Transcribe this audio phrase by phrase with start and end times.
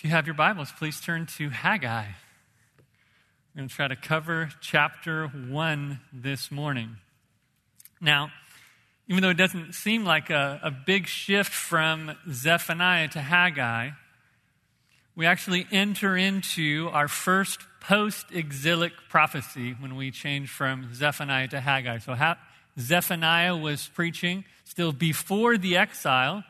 [0.00, 2.06] If you have your Bibles, please turn to Haggai.
[2.06, 6.96] We're going to try to cover chapter 1 this morning.
[8.00, 8.30] Now,
[9.08, 13.90] even though it doesn't seem like a, a big shift from Zephaniah to Haggai,
[15.16, 21.60] we actually enter into our first post exilic prophecy when we change from Zephaniah to
[21.60, 21.98] Haggai.
[21.98, 22.38] So, ha-
[22.78, 26.42] Zephaniah was preaching still before the exile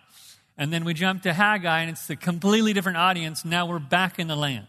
[0.61, 3.47] and then we jump to Haggai, and it's a completely different audience.
[3.47, 4.67] Now we're back in the land.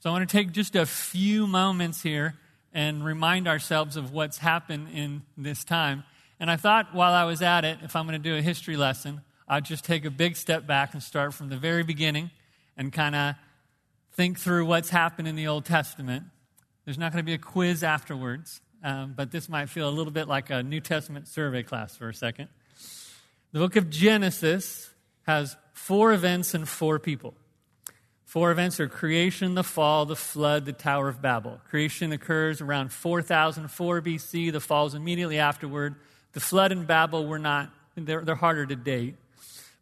[0.00, 2.34] So I want to take just a few moments here
[2.74, 6.04] and remind ourselves of what's happened in this time.
[6.38, 8.76] And I thought while I was at it, if I'm going to do a history
[8.76, 12.30] lesson, I'd just take a big step back and start from the very beginning
[12.76, 13.34] and kind of
[14.12, 16.24] think through what's happened in the Old Testament.
[16.84, 20.12] There's not going to be a quiz afterwards, um, but this might feel a little
[20.12, 22.50] bit like a New Testament survey class for a second.
[23.52, 24.90] The book of Genesis
[25.28, 27.34] has four events and four people.
[28.24, 31.60] Four events are creation, the fall, the flood, the Tower of Babel.
[31.68, 34.50] Creation occurs around 4004 BC.
[34.50, 35.96] The fall is immediately afterward.
[36.32, 39.16] The flood and Babel were not, they're, they're harder to date.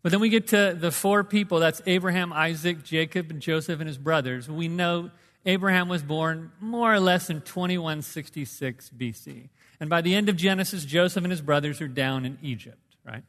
[0.03, 3.87] But then we get to the four people that's Abraham, Isaac, Jacob, and Joseph and
[3.87, 4.49] his brothers.
[4.49, 5.13] We know
[5.45, 9.49] Abraham was born more or less in 2166 BC.
[9.79, 13.23] And by the end of Genesis, Joseph and his brothers are down in Egypt, right?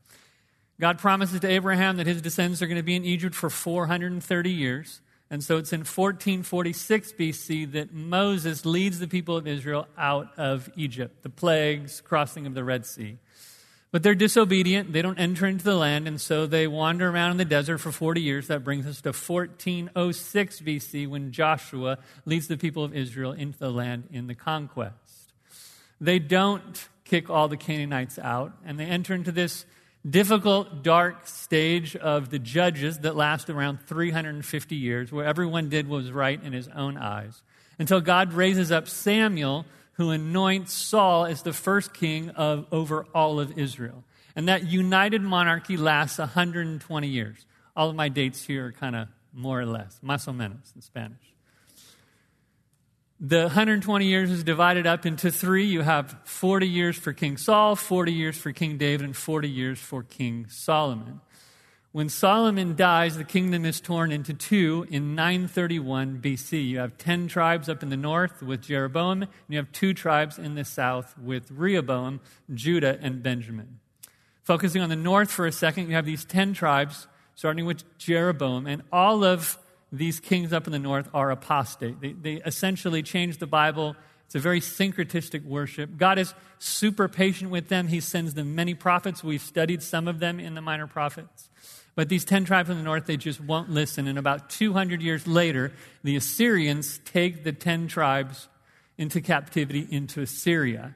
[0.79, 4.51] God promises to Abraham that his descendants are going to be in Egypt for 430
[4.51, 5.01] years.
[5.29, 10.69] And so it's in 1446 BC that Moses leads the people of Israel out of
[10.75, 13.17] Egypt, the plagues, crossing of the Red Sea.
[13.91, 14.93] But they're disobedient.
[14.93, 17.91] They don't enter into the land, and so they wander around in the desert for
[17.91, 18.47] 40 years.
[18.47, 23.71] That brings us to 1406 BC when Joshua leads the people of Israel into the
[23.71, 25.33] land in the conquest.
[25.99, 29.65] They don't kick all the Canaanites out, and they enter into this
[30.09, 35.97] difficult, dark stage of the judges that last around 350 years, where everyone did what
[35.97, 37.41] was right in his own eyes,
[37.79, 43.39] until God raises up Samuel, who anoints Saul as the first king of over all
[43.39, 44.03] of Israel.
[44.35, 47.45] And that united monarchy lasts 120 years.
[47.75, 50.81] All of my dates here are kind of more or less, más o menos in
[50.81, 51.36] Spanish.
[53.19, 55.65] The 120 years is divided up into three.
[55.65, 59.79] You have 40 years for King Saul, 40 years for King David, and 40 years
[59.79, 61.21] for King Solomon.
[61.91, 66.67] When Solomon dies, the kingdom is torn into two in 931 BC.
[66.67, 70.37] You have 10 tribes up in the north with Jeroboam, and you have two tribes
[70.37, 72.19] in the south with Rehoboam,
[72.53, 73.79] Judah, and Benjamin.
[74.43, 78.67] Focusing on the north for a second, you have these 10 tribes, starting with Jeroboam,
[78.67, 79.57] and all of
[79.91, 82.01] these kings up in the north are apostate.
[82.01, 83.95] They, they essentially changed the Bible.
[84.25, 85.97] It's a very syncretistic worship.
[85.97, 87.87] God is super patient with them.
[87.87, 89.23] He sends them many prophets.
[89.23, 91.49] We've studied some of them in the minor prophets.
[91.95, 94.07] But these 10 tribes in the north, they just won't listen.
[94.07, 95.71] And about 200 years later,
[96.03, 98.49] the Assyrians take the 10 tribes
[98.97, 100.95] into captivity into Assyria.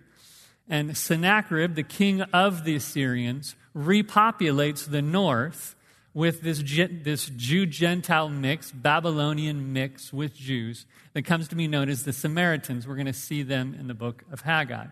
[0.70, 5.76] And Sennacherib, the king of the Assyrians, repopulates the north
[6.14, 11.90] with this, this Jew Gentile mix, Babylonian mix with Jews, that comes to be known
[11.90, 12.88] as the Samaritans.
[12.88, 14.88] We're going to see them in the book of Haggai.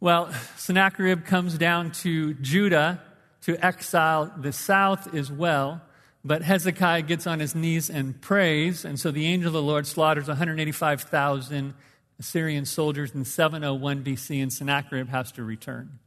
[0.00, 3.00] Well, Sennacherib comes down to Judah
[3.42, 5.80] to exile the south as well,
[6.24, 9.86] but Hezekiah gets on his knees and prays, and so the angel of the Lord
[9.86, 11.74] slaughters 185,000
[12.18, 16.00] Assyrian soldiers in 701 BC, and Sennacherib has to return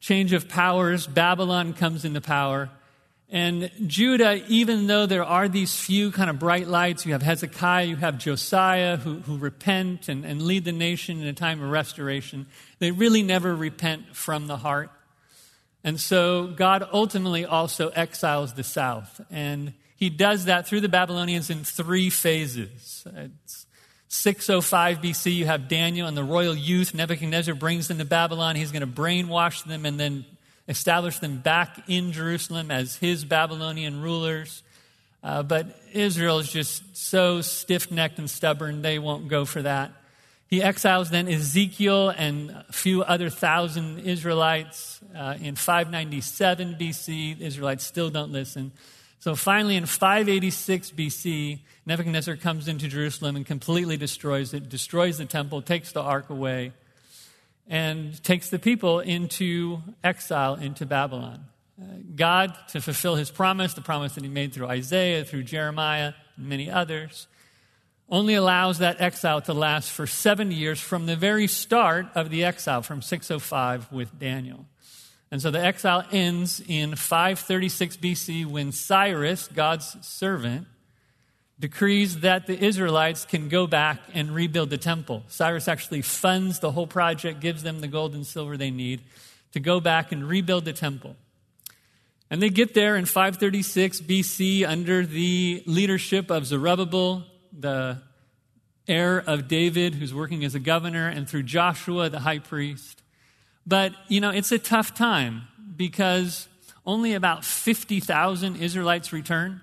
[0.00, 2.70] change of powers, Babylon comes into power.
[3.32, 7.84] And Judah, even though there are these few kind of bright lights, you have Hezekiah,
[7.84, 11.70] you have Josiah who, who repent and, and lead the nation in a time of
[11.70, 12.46] restoration,
[12.80, 14.90] they really never repent from the heart.
[15.84, 19.20] And so God ultimately also exiles the south.
[19.30, 23.06] And he does that through the Babylonians in three phases.
[23.14, 23.66] It's
[24.12, 26.94] 605 BC, you have Daniel and the royal youth.
[26.94, 28.56] Nebuchadnezzar brings them to Babylon.
[28.56, 30.24] He's going to brainwash them and then
[30.66, 34.64] establish them back in Jerusalem as his Babylonian rulers.
[35.22, 39.92] Uh, but Israel is just so stiff necked and stubborn, they won't go for that.
[40.48, 47.38] He exiles then Ezekiel and a few other thousand Israelites uh, in 597 BC.
[47.38, 48.72] The Israelites still don't listen.
[49.20, 51.60] So finally, in 586 BC,
[51.90, 56.72] Nebuchadnezzar comes into Jerusalem and completely destroys it, destroys the temple, takes the ark away,
[57.66, 61.46] and takes the people into exile into Babylon.
[61.82, 66.12] Uh, God, to fulfill his promise, the promise that he made through Isaiah, through Jeremiah,
[66.36, 67.26] and many others,
[68.08, 72.44] only allows that exile to last for 70 years from the very start of the
[72.44, 74.64] exile, from 605 with Daniel.
[75.32, 80.68] And so the exile ends in 536 BC when Cyrus, God's servant,
[81.60, 85.22] decrees that the Israelites can go back and rebuild the temple.
[85.28, 89.02] Cyrus actually funds the whole project, gives them the gold and silver they need
[89.52, 91.16] to go back and rebuild the temple.
[92.30, 98.00] And they get there in 536 BC under the leadership of Zerubbabel, the
[98.88, 103.02] heir of David, who's working as a governor, and through Joshua, the high priest.
[103.66, 105.42] But, you know, it's a tough time
[105.76, 106.48] because
[106.86, 109.60] only about 50,000 Israelites return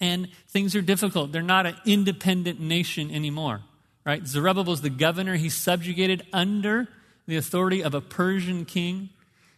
[0.00, 1.32] and things are difficult.
[1.32, 3.60] They're not an independent nation anymore,
[4.04, 4.26] right?
[4.26, 5.36] Zerubbabel's the governor.
[5.36, 6.88] He's subjugated under
[7.26, 9.10] the authority of a Persian king.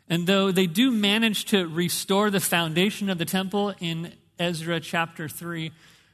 [0.08, 5.28] And though they do manage to restore the foundation of the temple in Ezra chapter
[5.28, 5.72] 3,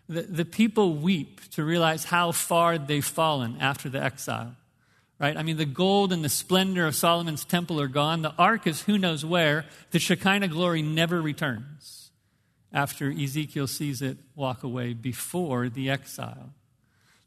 [0.09, 4.55] the, the people weep to realize how far they've fallen after the exile.
[5.19, 5.37] Right?
[5.37, 8.23] I mean, the gold and the splendor of Solomon's temple are gone.
[8.23, 9.67] The ark is who knows where.
[9.93, 12.02] The Shekinah glory never returns
[12.73, 16.51] after Ezekiel sees it walk away before the exile.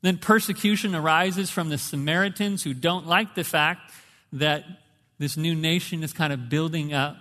[0.01, 3.91] Then persecution arises from the Samaritans who don't like the fact
[4.33, 4.63] that
[5.17, 7.17] this new nation is kind of building up.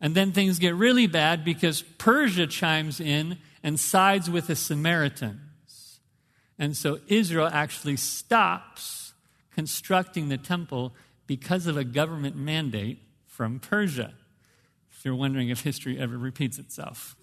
[0.00, 6.00] And then things get really bad because Persia chimes in and sides with the Samaritans.
[6.58, 9.12] And so Israel actually stops
[9.54, 10.94] constructing the temple
[11.26, 14.12] because of a government mandate from Persia
[15.04, 17.16] you're wondering if history ever repeats itself.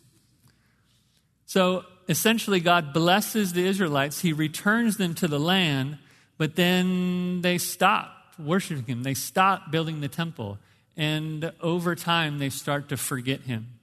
[1.46, 5.98] So essentially, God blesses the Israelites, He returns them to the land,
[6.38, 9.04] but then they stop worshiping Him.
[9.04, 10.60] They stop building the temple.
[10.96, 13.80] And over time, they start to forget Him.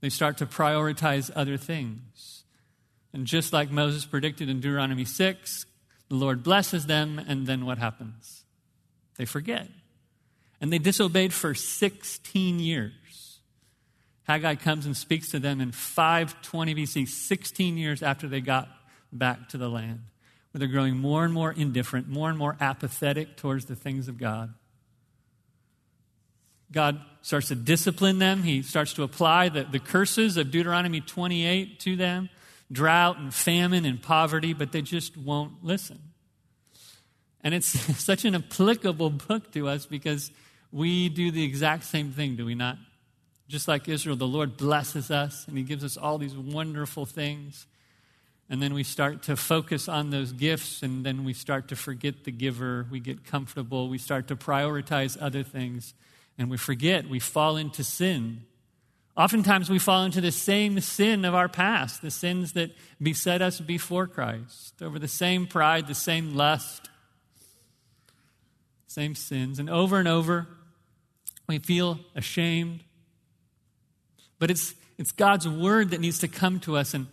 [0.00, 2.44] They start to prioritize other things.
[3.12, 5.66] And just like Moses predicted in Deuteronomy 6,
[6.08, 8.44] the Lord blesses them, and then what happens?
[9.16, 9.68] They forget.
[10.60, 12.92] And they disobeyed for 16 years.
[14.24, 18.68] Haggai comes and speaks to them in 520 BC, 16 years after they got
[19.12, 20.00] back to the land,
[20.50, 24.18] where they're growing more and more indifferent, more and more apathetic towards the things of
[24.18, 24.54] God.
[26.70, 28.42] God starts to discipline them.
[28.42, 32.30] He starts to apply the, the curses of Deuteronomy 28 to them
[32.72, 36.00] drought and famine and poverty, but they just won't listen.
[37.44, 37.66] And it's
[38.02, 40.30] such an applicable book to us because
[40.70, 42.78] we do the exact same thing, do we not?
[43.52, 47.66] Just like Israel, the Lord blesses us and He gives us all these wonderful things.
[48.48, 52.24] And then we start to focus on those gifts, and then we start to forget
[52.24, 52.86] the giver.
[52.90, 53.90] We get comfortable.
[53.90, 55.92] We start to prioritize other things,
[56.38, 57.08] and we forget.
[57.10, 58.44] We fall into sin.
[59.18, 62.70] Oftentimes, we fall into the same sin of our past, the sins that
[63.00, 66.88] beset us before Christ, over the same pride, the same lust,
[68.86, 69.58] same sins.
[69.58, 70.46] And over and over,
[71.46, 72.80] we feel ashamed.
[74.42, 77.06] But it's, it's God's word that needs to come to us and,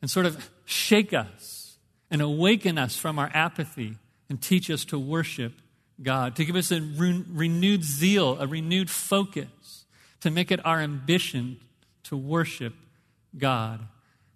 [0.00, 1.78] and sort of shake us
[2.12, 3.96] and awaken us from our apathy
[4.28, 5.52] and teach us to worship
[6.00, 9.84] God, to give us a re- renewed zeal, a renewed focus,
[10.20, 11.58] to make it our ambition
[12.04, 12.74] to worship
[13.36, 13.80] God.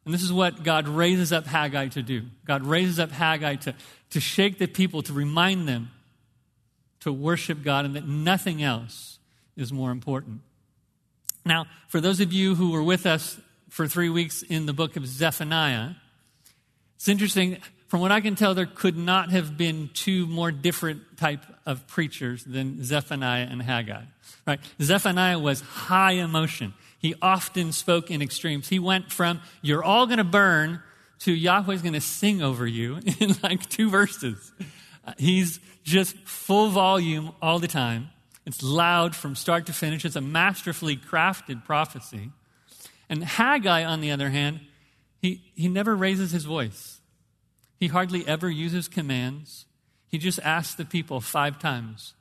[0.05, 2.23] And this is what God raises up Haggai to do.
[2.45, 3.77] God raises up Haggai to,
[4.11, 5.93] to shake the people, to remind them
[6.99, 9.21] to worship God and that nothing else
[9.57, 10.41] is more important.
[11.45, 14.97] Now, for those of you who were with us for three weeks in the book
[14.97, 15.91] of Zephaniah,
[16.97, 17.59] it's interesting.
[17.89, 21.87] From what I can tell, there could not have been two more different type of
[21.87, 24.03] preachers than Zephaniah and Haggai.
[24.47, 24.61] Right?
[24.81, 26.75] Zephaniah was high emotion.
[26.99, 28.69] He often spoke in extremes.
[28.69, 30.83] He went from "You're all going to burn"
[31.21, 34.53] to "Yahweh's going to sing over you" in like two verses.
[35.07, 38.11] Uh, he's just full volume all the time.
[38.47, 40.05] It's loud from start to finish.
[40.05, 42.31] It's a masterfully crafted prophecy.
[43.09, 44.61] And Haggai, on the other hand,
[45.21, 47.01] he, he never raises his voice.
[47.79, 49.67] He hardly ever uses commands.
[50.09, 52.15] He just asks the people five times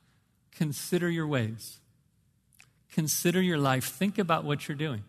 [0.52, 1.80] consider your ways,
[2.92, 5.04] consider your life, think about what you're doing.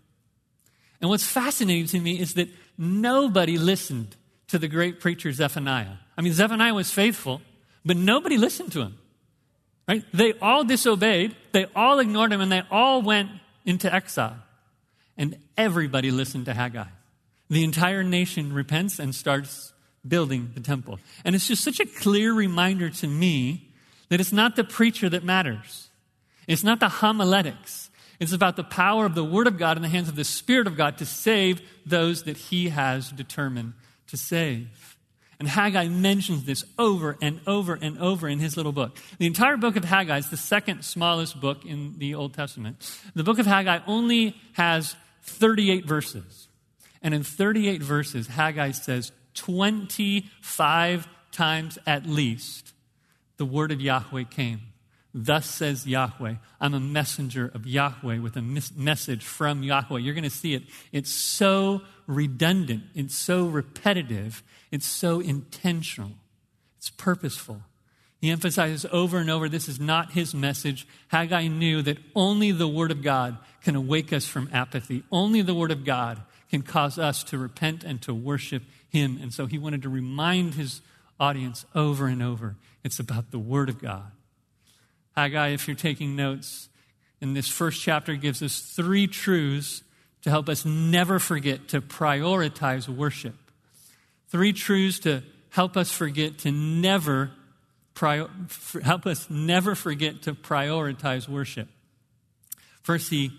[1.01, 2.49] And what's fascinating to me is that
[2.79, 4.15] nobody listened
[4.49, 5.97] to the great preacher Zephaniah.
[6.17, 7.41] I mean, Zephaniah was faithful,
[7.85, 8.99] but nobody listened to him.
[9.91, 10.05] Right?
[10.15, 13.29] They all disobeyed, they all ignored him, and they all went
[13.65, 14.37] into exile.
[15.19, 16.87] And everybody listened to Haggai.
[17.49, 19.73] The entire nation repents and starts
[20.07, 21.01] building the temple.
[21.25, 23.69] And it's just such a clear reminder to me
[24.11, 25.89] that it's not the preacher that matters.
[26.47, 27.91] It's not the homiletics.
[28.21, 30.69] It's about the power of the Word of God in the hands of the Spirit
[30.69, 33.73] of God to save those that He has determined
[34.07, 34.90] to save.
[35.41, 38.99] And Haggai mentions this over and over and over in his little book.
[39.19, 42.77] The entire book of Haggai is the second smallest book in the Old Testament.
[43.15, 46.49] The book of Haggai only has 38 verses.
[47.03, 52.75] And in 38 verses, Haggai says 25 times at least,
[53.39, 54.61] the word of Yahweh came.
[55.15, 56.35] Thus says Yahweh.
[56.61, 59.99] I'm a messenger of Yahweh with a mis- message from Yahweh.
[59.99, 60.65] You're going to see it.
[60.93, 61.81] It's so
[62.11, 66.13] redundant, it's so repetitive, it's so intentional,
[66.79, 67.63] it's purposeful.
[68.21, 70.87] He emphasizes over and over this is not his message.
[71.09, 75.05] Haggai knew that only the Word of God can awake us from apathy.
[75.11, 79.19] Only the Word of God can cause us to repent and to worship him.
[79.23, 80.83] And so he wanted to remind his
[81.19, 84.11] audience over and over it's about the Word of God.
[85.17, 86.69] Haggai, if you're taking notes,
[87.21, 89.83] in this first chapter gives us three truths
[90.23, 93.35] to help us never forget to prioritize worship.
[94.29, 97.31] Three truths to help us forget to never
[97.95, 98.29] prior,
[98.83, 101.69] help us never forget to prioritize worship.
[102.83, 103.31] First, he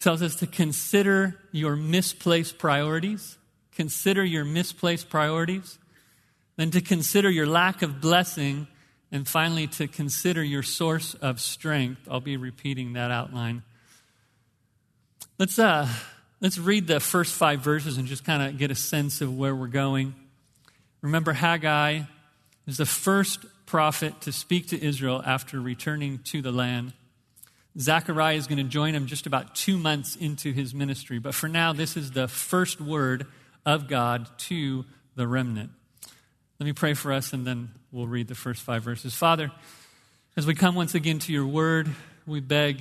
[0.00, 3.38] tells us to consider your misplaced priorities.
[3.74, 5.78] Consider your misplaced priorities.
[6.56, 8.66] Then to consider your lack of blessing.
[9.12, 12.00] And finally, to consider your source of strength.
[12.10, 13.62] I'll be repeating that outline.
[15.38, 15.86] Let's, uh,
[16.40, 19.54] let's read the first five verses and just kind of get a sense of where
[19.54, 20.14] we're going.
[21.02, 22.04] Remember, Haggai
[22.66, 26.94] is the first prophet to speak to Israel after returning to the land.
[27.78, 31.18] Zechariah is going to join him just about two months into his ministry.
[31.18, 33.26] But for now, this is the first word
[33.66, 35.70] of God to the remnant.
[36.58, 39.14] Let me pray for us and then we'll read the first five verses.
[39.14, 39.52] Father,
[40.34, 41.90] as we come once again to your word,
[42.26, 42.80] we beg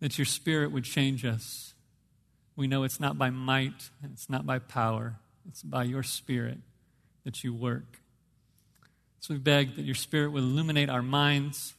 [0.00, 1.74] that your spirit would change us.
[2.56, 5.16] We know it's not by might, it's not by power,
[5.48, 6.58] it's by your spirit
[7.24, 8.00] that you work.
[9.20, 11.74] So we beg that your spirit would illuminate our minds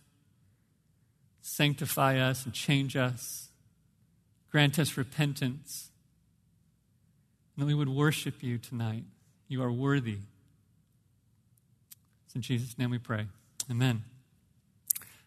[1.49, 3.49] sanctify us and change us.
[4.51, 5.89] Grant us repentance.
[7.55, 9.03] And that we would worship you tonight.
[9.47, 10.19] You are worthy.
[12.25, 13.27] It's in Jesus' name we pray.
[13.69, 14.03] Amen.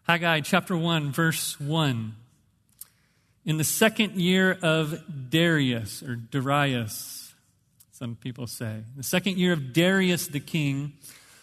[0.03, 2.15] Haggai chapter 1, verse 1.
[3.45, 7.33] In the second year of Darius, or Darius,
[7.91, 10.93] some people say, the second year of Darius the king,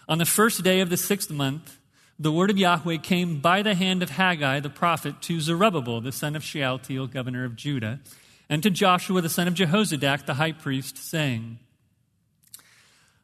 [0.09, 1.79] on the first day of the sixth month,
[2.19, 6.13] the word of Yahweh came by the hand of Haggai the prophet to Zerubbabel, the
[6.13, 8.01] son of Shealtiel, governor of Judah,
[8.49, 11.59] and to Joshua, the son of Jehozadak, the high priest, saying,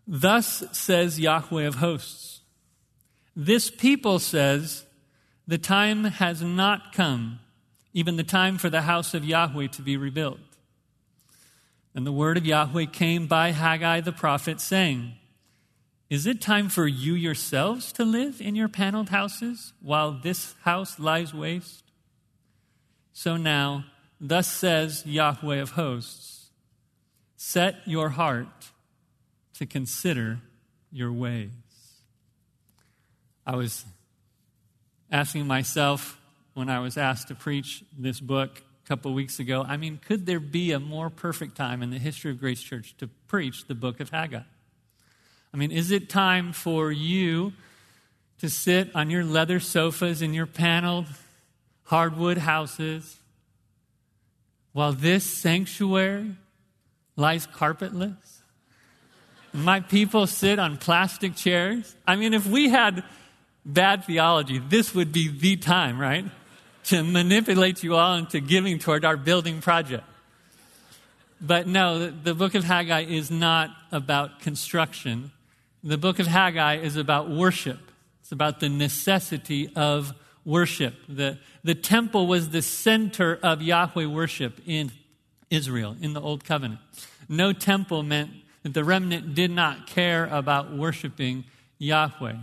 [0.07, 2.41] Thus says Yahweh of hosts,
[3.35, 4.85] This people says,
[5.47, 7.41] The time has not come,
[7.97, 10.39] even the time for the house of Yahweh to be rebuilt.
[11.95, 15.15] And the word of Yahweh came by Haggai the prophet, saying,
[16.11, 20.99] is it time for you yourselves to live in your paneled houses while this house
[20.99, 21.85] lies waste?
[23.15, 23.87] So now,
[24.21, 26.51] thus says Yahweh of hosts
[27.35, 28.73] set your heart
[29.55, 30.41] to consider
[30.93, 31.49] your ways.
[33.47, 33.87] I was
[35.11, 36.21] asking myself
[36.57, 40.25] when I was asked to preach this book a couple weeks ago I mean, could
[40.25, 43.75] there be a more perfect time in the history of Grace Church to preach the
[43.75, 44.41] book of Haggai?
[45.53, 47.53] I mean, is it time for you
[48.41, 51.07] to sit on your leather sofas in your paneled
[51.85, 53.19] hardwood houses
[54.73, 56.37] while this sanctuary
[57.17, 58.41] lies carpetless?
[59.53, 61.95] My people sit on plastic chairs.
[62.07, 63.05] I mean, if we had
[63.67, 66.25] bad theology, this would be the time, right?
[66.87, 70.05] To manipulate you all into giving toward our building project.
[71.41, 75.33] But no, the book of Haggai is not about construction.
[75.83, 77.79] The book of Haggai is about worship.
[78.21, 80.15] It's about the necessity of
[80.45, 80.95] worship.
[81.09, 84.93] The, the temple was the center of Yahweh worship in
[85.51, 86.81] Israel, in the Old Covenant.
[87.29, 88.31] No temple meant
[88.63, 91.45] that the remnant did not care about worshiping
[91.79, 92.37] Yahweh.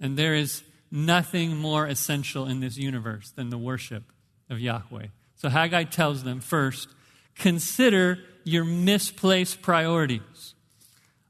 [0.00, 4.04] And there is nothing more essential in this universe than the worship
[4.48, 5.06] of Yahweh.
[5.36, 6.88] So Haggai tells them first,
[7.36, 10.54] consider your misplaced priorities.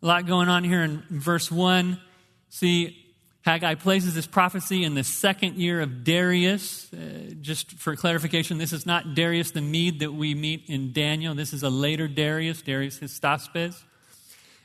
[0.02, 2.00] A lot going on here in verse 1.
[2.48, 2.96] See,
[3.42, 6.92] Haggai places this prophecy in the second year of Darius.
[6.92, 11.34] Uh, just for clarification, this is not Darius the Mede that we meet in Daniel.
[11.34, 13.82] This is a later Darius, Darius Hystaspes.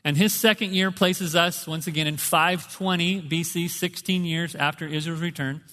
[0.05, 5.19] And his second year places us, once again, in 520 BC, 16 years after Israel's
[5.19, 5.63] return.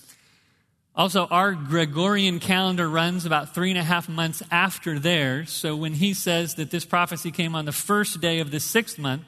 [0.97, 5.51] Also, our Gregorian calendar runs about three and a half months after theirs.
[5.51, 8.99] So when he says that this prophecy came on the first day of the sixth
[8.99, 9.25] month,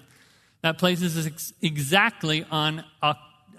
[0.62, 2.84] That places us exactly on,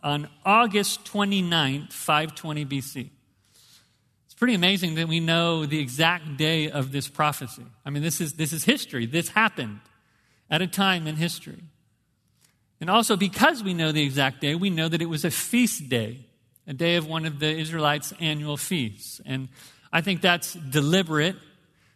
[0.01, 3.09] on August 29th, 520 BC.
[4.25, 7.65] It's pretty amazing that we know the exact day of this prophecy.
[7.85, 9.05] I mean, this is, this is history.
[9.05, 9.81] This happened
[10.49, 11.63] at a time in history.
[12.81, 15.89] And also, because we know the exact day, we know that it was a feast
[15.89, 16.25] day,
[16.67, 19.21] a day of one of the Israelites' annual feasts.
[19.25, 19.49] And
[19.91, 21.35] I think that's deliberate.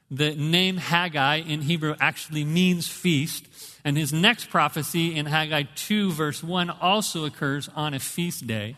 [0.09, 3.45] The name Haggai in Hebrew actually means feast.
[3.83, 8.75] And his next prophecy in Haggai 2, verse 1, also occurs on a feast day.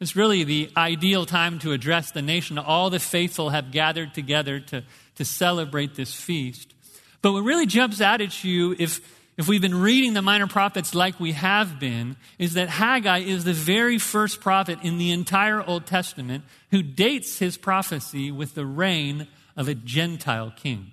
[0.00, 2.58] It's really the ideal time to address the nation.
[2.58, 4.82] All the faithful have gathered together to,
[5.16, 6.74] to celebrate this feast.
[7.22, 9.00] But what really jumps out at you if
[9.38, 13.44] if we've been reading the minor prophets like we have been, is that Haggai is
[13.44, 18.66] the very first prophet in the entire Old Testament who dates his prophecy with the
[18.66, 19.26] reign
[19.56, 20.92] of a Gentile king.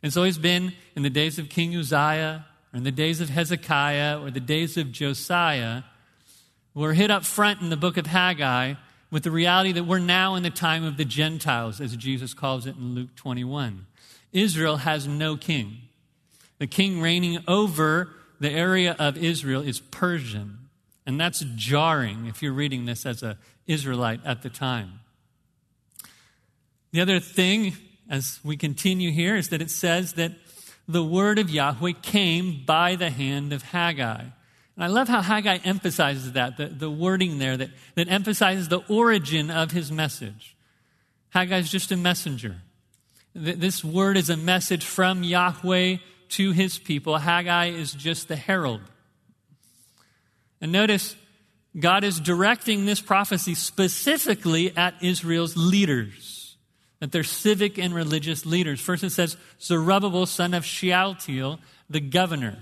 [0.00, 3.30] And so he's been in the days of King Uzziah, or in the days of
[3.30, 5.82] Hezekiah, or the days of Josiah.
[6.72, 8.74] We're hit up front in the book of Haggai
[9.10, 12.66] with the reality that we're now in the time of the Gentiles, as Jesus calls
[12.66, 13.86] it in Luke 21.
[14.34, 15.78] Israel has no king.
[16.58, 18.10] The king reigning over
[18.40, 20.58] the area of Israel is Persian.
[21.06, 23.36] And that's jarring if you're reading this as an
[23.66, 25.00] Israelite at the time.
[26.92, 27.74] The other thing,
[28.08, 30.32] as we continue here, is that it says that
[30.86, 34.20] the word of Yahweh came by the hand of Haggai.
[34.20, 38.82] And I love how Haggai emphasizes that, the, the wording there that, that emphasizes the
[38.88, 40.56] origin of his message.
[41.30, 42.56] Haggai is just a messenger.
[43.34, 45.96] This word is a message from Yahweh
[46.30, 47.18] to his people.
[47.18, 48.80] Haggai is just the herald.
[50.60, 51.16] And notice,
[51.78, 56.56] God is directing this prophecy specifically at Israel's leaders,
[57.02, 58.80] at their civic and religious leaders.
[58.80, 61.58] First, it says Zerubbabel, son of Shealtiel,
[61.90, 62.58] the governor.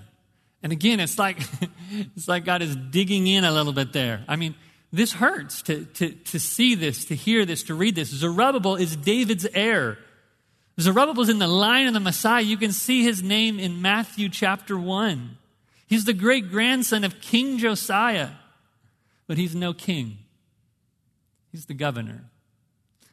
[0.62, 1.38] And again, it's like,
[2.16, 4.24] it's like God is digging in a little bit there.
[4.26, 4.54] I mean,
[4.90, 8.08] this hurts to, to, to see this, to hear this, to read this.
[8.08, 9.98] Zerubbabel is David's heir.
[10.80, 12.42] Zerubbabel's in the line of the Messiah.
[12.42, 15.36] You can see his name in Matthew chapter 1.
[15.86, 18.30] He's the great grandson of King Josiah,
[19.26, 20.18] but he's no king.
[21.50, 22.24] He's the governor.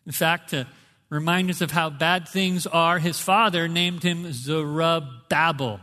[0.06, 0.66] In fact, to
[1.10, 5.82] remind us of how bad things are, his father named him Zerubbabel.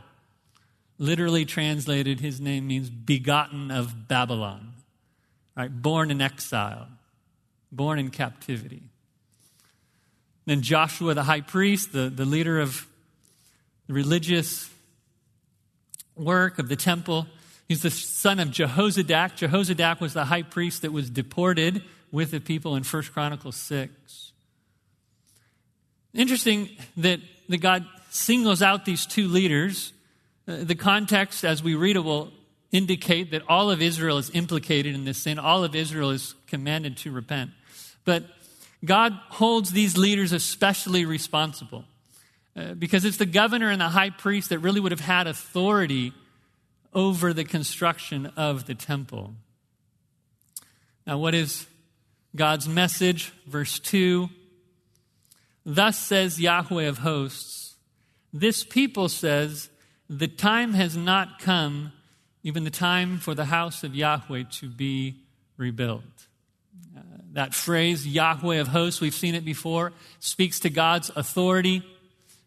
[0.99, 4.73] Literally translated, his name means begotten of Babylon,
[5.55, 5.71] right?
[5.71, 6.89] Born in exile,
[7.71, 8.85] born in captivity.
[10.47, 12.87] Then Joshua, the high priest, the, the leader of
[13.89, 14.71] the religious
[16.15, 17.27] work of the temple,
[17.69, 19.37] he's the son of Jehozadak.
[19.37, 24.33] Jehozadak was the high priest that was deported with the people in 1 Chronicles 6.
[26.15, 29.93] Interesting that, that God singles out these two leaders.
[30.49, 32.33] Uh, the context, as we read it, will
[32.73, 35.39] indicate that all of Israel is implicated in this sin.
[35.39, 37.51] All of Israel is commanded to repent.
[38.05, 38.25] But
[38.87, 41.85] God holds these leaders especially responsible
[42.57, 46.13] uh, because it's the governor and the high priest that really would have had authority
[46.95, 49.35] over the construction of the temple.
[51.07, 51.67] Now, what is
[52.35, 53.33] God's message?
[53.47, 54.29] Verse 2
[55.65, 57.75] Thus says Yahweh of hosts,
[58.33, 59.69] this people says,
[60.09, 61.93] the time has not come,
[62.45, 65.17] even the time for the house of Yahweh to be
[65.57, 66.26] rebuilt.
[67.37, 71.83] That phrase, Yahweh of hosts, we've seen it before, speaks to God's authority.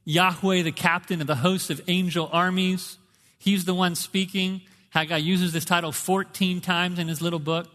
[0.04, 2.98] Yahweh, the captain of the host of angel armies,
[3.38, 4.62] he's the one speaking.
[4.90, 7.68] Haggai uses this title 14 times in his little book.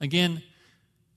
[0.00, 0.42] Again,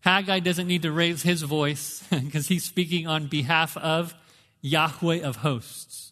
[0.02, 4.14] Haggai doesn't need to raise his voice because he's speaking on behalf of
[4.60, 6.12] Yahweh of hosts.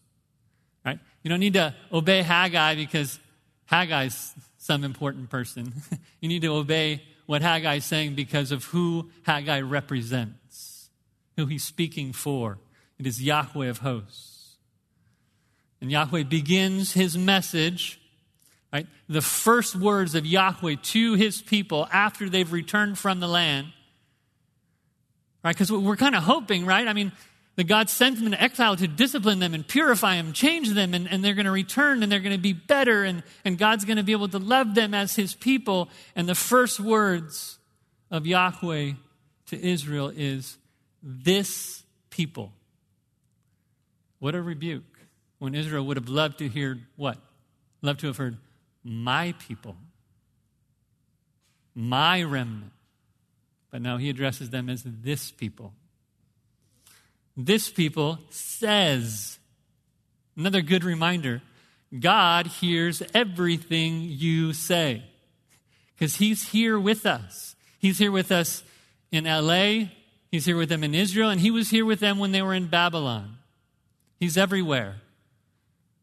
[0.85, 0.99] Right?
[1.21, 3.19] You don't need to obey Haggai because
[3.65, 5.73] Haggai's some important person.
[6.21, 10.89] you need to obey what Haggai is saying because of who Haggai represents,
[11.37, 12.57] who he's speaking for.
[12.99, 14.57] It is Yahweh of hosts.
[15.79, 18.01] And Yahweh begins his message,
[18.73, 18.85] right?
[19.07, 23.67] The first words of Yahweh to his people after they've returned from the land,
[25.41, 25.55] right?
[25.55, 26.85] Because we're kind of hoping, right?
[26.85, 27.13] I mean,
[27.61, 31.07] that God sent them into exile to discipline them and purify them, change them, and,
[31.07, 33.97] and they're going to return and they're going to be better, and, and God's going
[33.97, 35.87] to be able to love them as his people.
[36.15, 37.59] And the first words
[38.09, 38.93] of Yahweh
[39.45, 40.57] to Israel is,
[41.03, 42.51] This people.
[44.17, 44.97] What a rebuke.
[45.37, 47.19] When Israel would have loved to hear what?
[47.83, 48.37] Loved to have heard,
[48.83, 49.75] My people,
[51.75, 52.71] my remnant.
[53.69, 55.73] But now he addresses them as this people.
[57.37, 59.39] This people says,
[60.35, 61.41] another good reminder,
[61.97, 65.03] God hears everything you say
[65.95, 67.55] because He's here with us.
[67.79, 68.63] He's here with us
[69.11, 69.89] in LA,
[70.31, 72.53] He's here with them in Israel, and He was here with them when they were
[72.53, 73.37] in Babylon.
[74.19, 74.95] He's everywhere.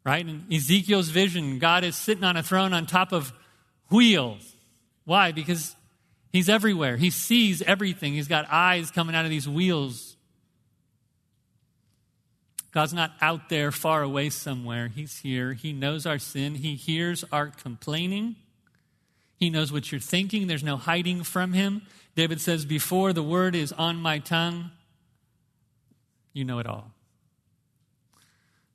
[0.04, 0.26] Right?
[0.26, 3.32] In Ezekiel's vision, God is sitting on a throne on top of
[3.90, 4.54] wheels.
[5.04, 5.32] Why?
[5.32, 5.74] Because
[6.32, 6.96] He's everywhere.
[6.96, 8.12] He sees everything.
[8.12, 10.07] He's got eyes coming out of these wheels.
[12.72, 14.88] God's not out there far away somewhere.
[14.88, 15.54] He's here.
[15.54, 16.56] He knows our sin.
[16.56, 18.36] He hears our complaining.
[19.36, 20.46] He knows what you're thinking.
[20.46, 21.82] There's no hiding from him.
[22.14, 24.70] David says, Before the word is on my tongue,
[26.32, 26.92] you know it all.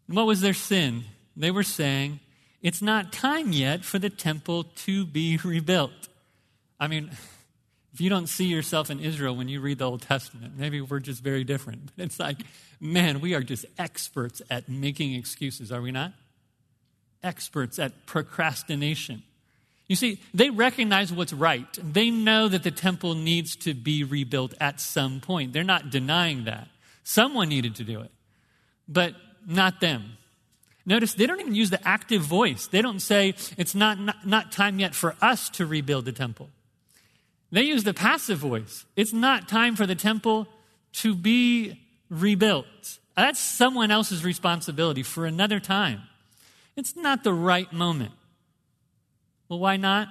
[0.08, 1.04] And what was their sin?
[1.36, 2.20] They were saying,
[2.62, 6.08] It's not time yet for the temple to be rebuilt.
[6.80, 7.12] I mean,
[7.94, 11.00] if you don't see yourself in Israel when you read the Old Testament, maybe we're
[11.00, 11.92] just very different.
[11.96, 12.40] But it's like,
[12.80, 16.14] man, we are just experts at making excuses, are we not?
[17.22, 19.24] Experts at procrastination.
[19.88, 21.68] You see, they recognize what's right.
[21.82, 25.54] They know that the temple needs to be rebuilt at some point.
[25.54, 26.70] They're not denying that.
[27.04, 28.12] Someone needed to do it,
[28.88, 29.14] but
[29.46, 30.18] not them.
[30.86, 32.68] Notice they don't even use the active voice.
[32.68, 36.50] They don't say, it's not, not, not time yet for us to rebuild the temple.
[37.54, 38.84] They use the passive voice.
[38.96, 40.48] It's not time for the temple
[40.94, 42.98] to be rebuilt.
[43.16, 46.02] That's someone else's responsibility for another time.
[46.76, 48.14] It's not the right moment.
[49.48, 50.08] Well, why not?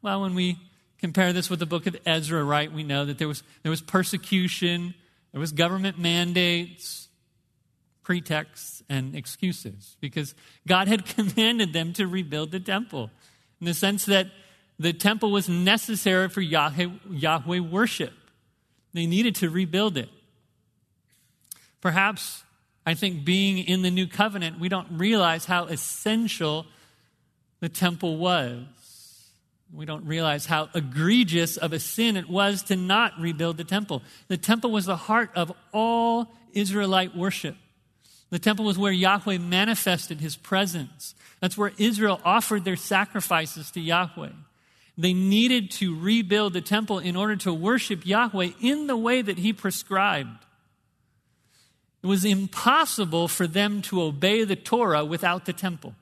[0.00, 0.58] Well, when we
[0.98, 3.82] compare this with the book of Ezra, right, we know that there was, there was
[3.82, 4.94] persecution,
[5.32, 7.08] there was government mandates,
[8.04, 10.36] pretexts, and excuses because
[10.68, 13.10] God had commanded them to rebuild the temple
[13.60, 14.28] in the sense that
[14.78, 18.12] the temple was necessary for Yahweh, Yahweh worship.
[18.92, 20.08] They needed to rebuild it.
[21.80, 22.42] Perhaps,
[22.84, 26.66] I think, being in the new covenant, we don't realize how essential
[27.60, 28.64] the temple was.
[29.72, 34.02] We don't realize how egregious of a sin it was to not rebuild the temple.
[34.28, 37.56] The temple was the heart of all Israelite worship.
[38.30, 41.14] The temple was where Yahweh manifested his presence.
[41.40, 44.30] That's where Israel offered their sacrifices to Yahweh.
[44.98, 49.38] They needed to rebuild the temple in order to worship Yahweh in the way that
[49.38, 50.44] He prescribed.
[52.02, 55.94] It was impossible for them to obey the Torah without the temple.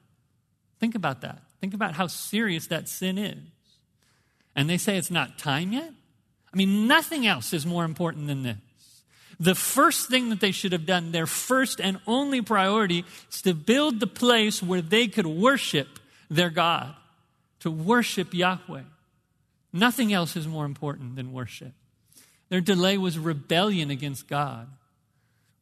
[0.78, 1.42] Think about that.
[1.60, 3.38] Think about how serious that sin is.
[4.54, 5.90] And they say it's not time yet?
[6.52, 8.56] I mean, nothing else is more important than this.
[9.40, 13.54] The first thing that they should have done, their first and only priority, is to
[13.54, 15.88] build the place where they could worship
[16.30, 16.94] their God
[17.64, 18.82] to worship Yahweh.
[19.72, 21.72] Nothing else is more important than worship.
[22.50, 24.68] Their delay was rebellion against God.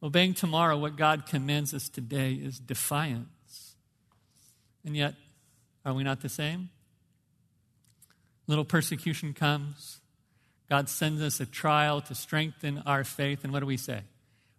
[0.03, 3.75] Obeying tomorrow what God commands us today is defiance.
[4.83, 5.15] And yet,
[5.85, 6.71] are we not the same?
[8.47, 10.01] Little persecution comes.
[10.69, 13.45] God sends us a trial to strengthen our faith.
[13.45, 14.01] And what do we say?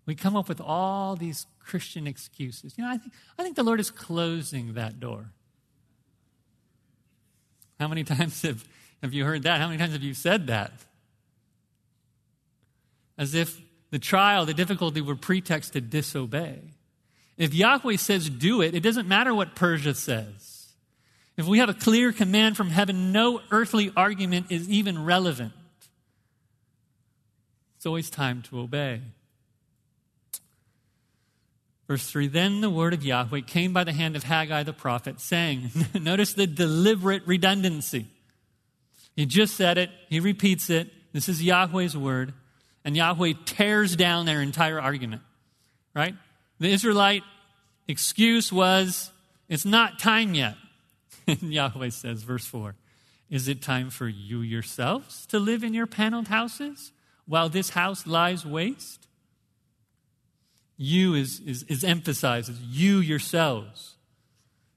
[0.07, 2.73] We come up with all these Christian excuses.
[2.79, 5.27] You know, I think, I think the Lord is closing that door.
[7.85, 8.67] How many times have,
[9.03, 9.61] have you heard that?
[9.61, 10.73] How many times have you said that?
[13.19, 16.61] As if the trial, the difficulty were pretext to disobey.
[17.37, 20.73] If Yahweh says do it, it doesn't matter what Persia says.
[21.37, 25.53] If we have a clear command from heaven, no earthly argument is even relevant.
[27.77, 29.03] It's always time to obey.
[31.87, 35.21] Verse 3 Then the word of Yahweh came by the hand of Haggai the prophet,
[35.21, 38.07] saying, Notice the deliberate redundancy.
[39.17, 40.91] He just said it, he repeats it.
[41.13, 42.35] This is Yahweh's word.
[42.85, 45.23] And Yahweh tears down their entire argument,
[45.95, 46.15] right?
[46.59, 47.23] The Israelite
[47.89, 49.11] excuse was,
[49.49, 50.57] It's not time yet.
[51.27, 52.75] And Yahweh says, verse 4
[53.31, 56.93] Is it time for you yourselves to live in your paneled houses
[57.25, 59.07] while this house lies waste?
[60.77, 63.95] You is, is, is emphasized as you yourselves.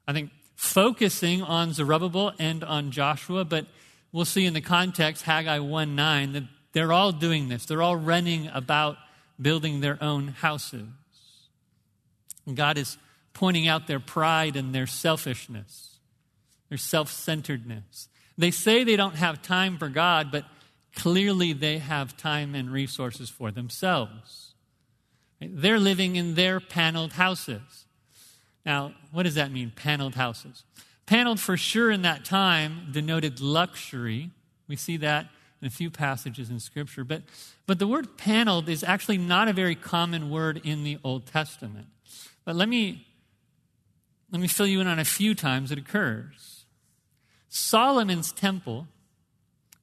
[0.08, 3.66] I think focusing on Zerubbabel and on Joshua, but
[4.12, 7.66] we'll see in the context, Haggai 1 9, that they're all doing this.
[7.66, 8.98] They're all running about
[9.42, 10.88] building their own houses.
[12.46, 12.98] And God is
[13.34, 15.98] pointing out their pride and their selfishness,
[16.70, 18.08] their self centeredness.
[18.38, 20.46] They say they don't have time for God, but
[20.96, 24.54] clearly they have time and resources for themselves.
[25.40, 27.86] They're living in their paneled houses.
[28.66, 30.64] Now, what does that mean, paneled houses?
[31.06, 34.32] Paneled for sure in that time denoted luxury.
[34.68, 35.28] We see that
[35.62, 37.04] in a few passages in Scripture.
[37.04, 37.24] But,
[37.66, 41.88] but the word paneled is actually not a very common word in the Old Testament.
[42.44, 43.08] But let me
[44.32, 46.66] let me fill you in on a few times it occurs.
[47.48, 48.88] Solomon's temple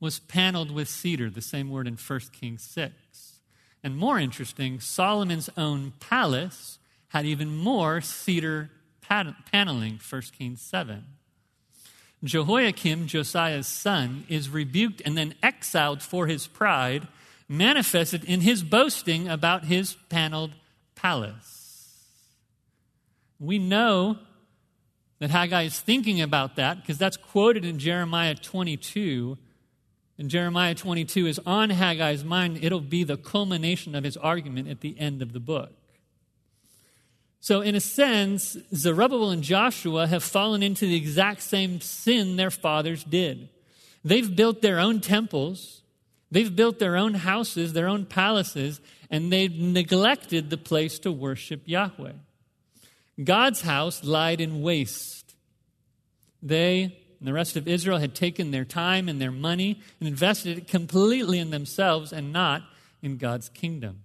[0.00, 2.92] was paneled with cedar, the same word in 1 Kings 6.
[3.84, 8.70] And more interesting, Solomon's own palace had even more cedar
[9.02, 11.04] paneling, 1 Kings 7.
[12.24, 17.06] Jehoiakim, Josiah's son, is rebuked and then exiled for his pride,
[17.46, 20.52] manifested in his boasting about his paneled
[20.94, 22.00] palace.
[23.38, 24.16] We know
[25.18, 29.36] that Haggai is thinking about that because that's quoted in Jeremiah 22.
[30.18, 32.60] And Jeremiah 22 is on Haggai's mind.
[32.62, 35.72] It'll be the culmination of his argument at the end of the book.
[37.40, 42.50] So, in a sense, Zerubbabel and Joshua have fallen into the exact same sin their
[42.50, 43.50] fathers did.
[44.02, 45.82] They've built their own temples,
[46.30, 51.62] they've built their own houses, their own palaces, and they've neglected the place to worship
[51.66, 52.12] Yahweh.
[53.22, 55.34] God's house lied in waste.
[56.42, 60.58] They and the rest of Israel had taken their time and their money and invested
[60.58, 62.64] it completely in themselves and not
[63.00, 64.00] in God's kingdom.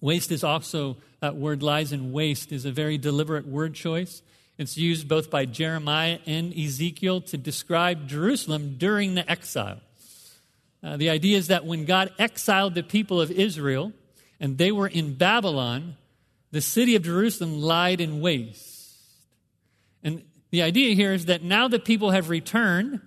[0.00, 4.20] Waste is also, that word lies in waste, is a very deliberate word choice.
[4.58, 9.78] It's used both by Jeremiah and Ezekiel to describe Jerusalem during the exile.
[10.82, 13.92] Uh, the idea is that when God exiled the people of Israel
[14.40, 15.96] and they were in Babylon,
[16.50, 18.96] the city of Jerusalem lied in waste.
[20.02, 23.00] And the idea here is that now the people have returned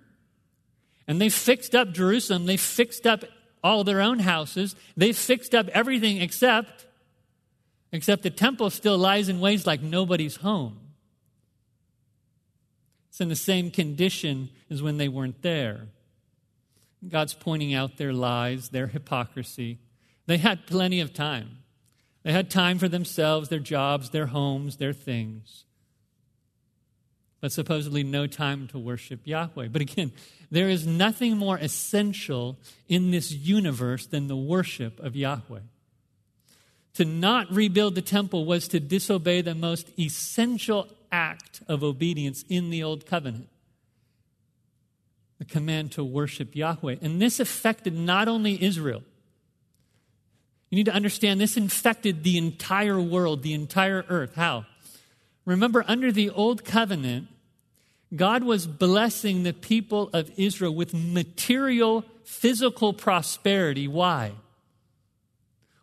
[1.07, 3.25] and they've fixed up Jerusalem, they've fixed up
[3.63, 4.75] all their own houses.
[4.97, 6.85] They've fixed up everything except
[7.93, 10.79] except the temple still lies in ways like nobody's home.
[13.09, 15.87] It's in the same condition as when they weren't there.
[17.05, 19.79] God's pointing out their lies, their hypocrisy.
[20.25, 21.57] They had plenty of time.
[22.23, 25.65] They had time for themselves, their jobs, their homes, their things
[27.41, 29.67] but supposedly no time to worship Yahweh.
[29.67, 30.11] But again,
[30.49, 35.61] there is nothing more essential in this universe than the worship of Yahweh.
[36.95, 42.69] To not rebuild the temple was to disobey the most essential act of obedience in
[42.69, 43.47] the Old Covenant
[45.41, 46.97] the command to worship Yahweh.
[47.01, 49.01] And this affected not only Israel.
[50.69, 54.35] You need to understand this infected the entire world, the entire earth.
[54.35, 54.67] How?
[55.43, 57.27] Remember, under the Old Covenant,
[58.13, 63.87] God was blessing the people of Israel with material, physical prosperity.
[63.87, 64.33] Why?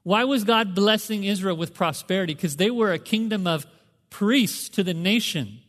[0.02, 2.34] Why was God blessing Israel with prosperity?
[2.34, 3.66] Because they were a kingdom of
[4.10, 5.60] priests to the nations.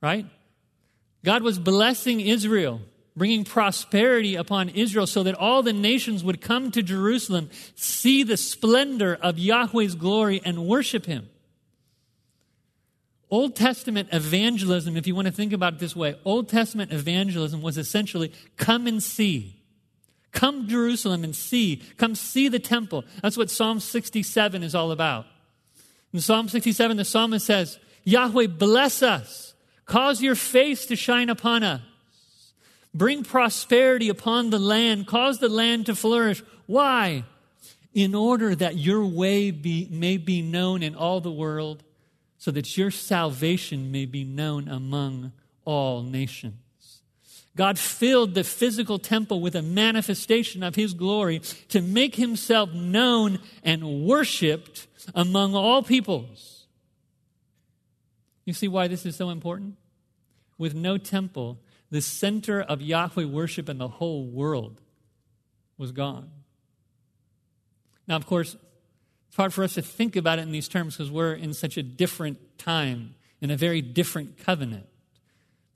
[0.00, 0.26] Right?
[1.24, 2.80] God was blessing Israel,
[3.16, 8.36] bringing prosperity upon Israel so that all the nations would come to Jerusalem, see the
[8.36, 11.28] splendor of Yahweh's glory, and worship Him.
[13.30, 17.60] Old Testament evangelism, if you want to think about it this way, Old Testament evangelism
[17.60, 19.56] was essentially come and see.
[20.30, 21.82] Come Jerusalem and see.
[21.96, 23.04] Come see the temple.
[23.22, 25.26] That's what Psalm 67 is all about.
[26.12, 29.54] In Psalm 67, the psalmist says, Yahweh, bless us.
[29.86, 31.80] Cause your face to shine upon us.
[32.94, 35.06] Bring prosperity upon the land.
[35.06, 36.42] Cause the land to flourish.
[36.66, 37.24] Why?
[37.92, 41.82] In order that your way be, may be known in all the world
[42.46, 45.32] so that your salvation may be known among
[45.64, 47.02] all nations.
[47.56, 53.40] God filled the physical temple with a manifestation of his glory to make himself known
[53.64, 56.68] and worshiped among all peoples.
[58.44, 59.74] You see why this is so important?
[60.56, 61.58] With no temple,
[61.90, 64.80] the center of Yahweh worship in the whole world
[65.76, 66.30] was gone.
[68.06, 68.56] Now, of course,
[69.36, 71.76] it's hard for us to think about it in these terms because we're in such
[71.76, 74.86] a different time, in a very different covenant.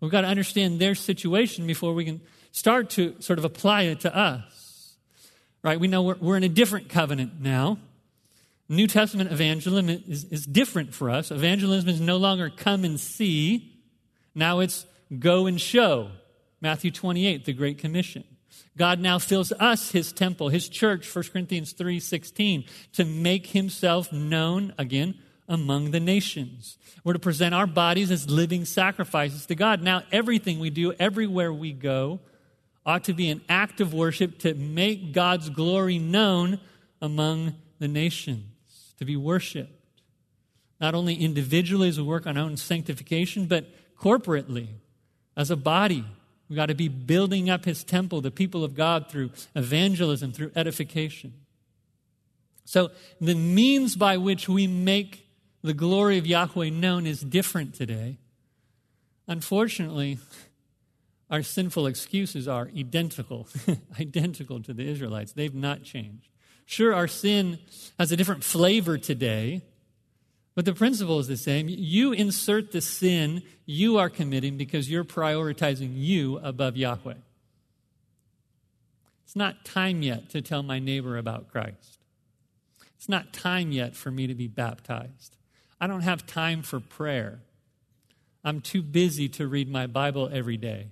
[0.01, 4.01] We've got to understand their situation before we can start to sort of apply it
[4.01, 4.97] to us.
[5.63, 5.79] Right?
[5.79, 7.77] We know we're, we're in a different covenant now.
[8.71, 11.31] New Testament evangelism is, is different for us.
[11.31, 13.79] Evangelism is no longer come and see,
[14.35, 14.87] now it's
[15.19, 16.09] go and show.
[16.63, 18.25] Matthew 28, the Great Commission.
[18.81, 22.65] God now fills us, his temple, his church, 1 Corinthians 3:16,
[22.95, 26.79] to make himself known again among the nations.
[27.05, 29.83] We're to present our bodies as living sacrifices to God.
[29.83, 32.21] Now everything we do, everywhere we go,
[32.87, 36.59] ought to be an act of worship to make God's glory known
[37.03, 38.47] among the nations,
[38.99, 39.79] to be worshiped.
[40.81, 43.67] Not only individually as we work on our own sanctification, but
[43.99, 44.69] corporately
[45.37, 46.07] as a body
[46.51, 50.51] We've got to be building up his temple, the people of God, through evangelism, through
[50.57, 51.33] edification.
[52.65, 55.29] So, the means by which we make
[55.63, 58.19] the glory of Yahweh known is different today.
[59.29, 60.19] Unfortunately,
[61.31, 63.47] our sinful excuses are identical,
[64.01, 65.33] identical to the Israelites.
[65.33, 66.29] They've not changed.
[66.67, 67.61] Sure, our sin
[67.97, 69.63] has a different flavor today,
[70.61, 71.69] but the principle is the same.
[71.71, 77.15] You insert the sin you are committing because you're prioritizing you above Yahweh.
[79.25, 82.01] It's not time yet to tell my neighbor about Christ.
[82.99, 85.35] It's not time yet for me to be baptized.
[85.81, 87.41] I don't have time for prayer.
[88.45, 90.89] I'm too busy to read my Bible every day.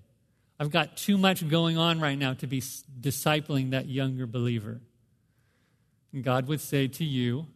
[0.59, 4.81] I've got too much going on right now to be discipling that younger believer.
[6.14, 7.48] And God would say to you,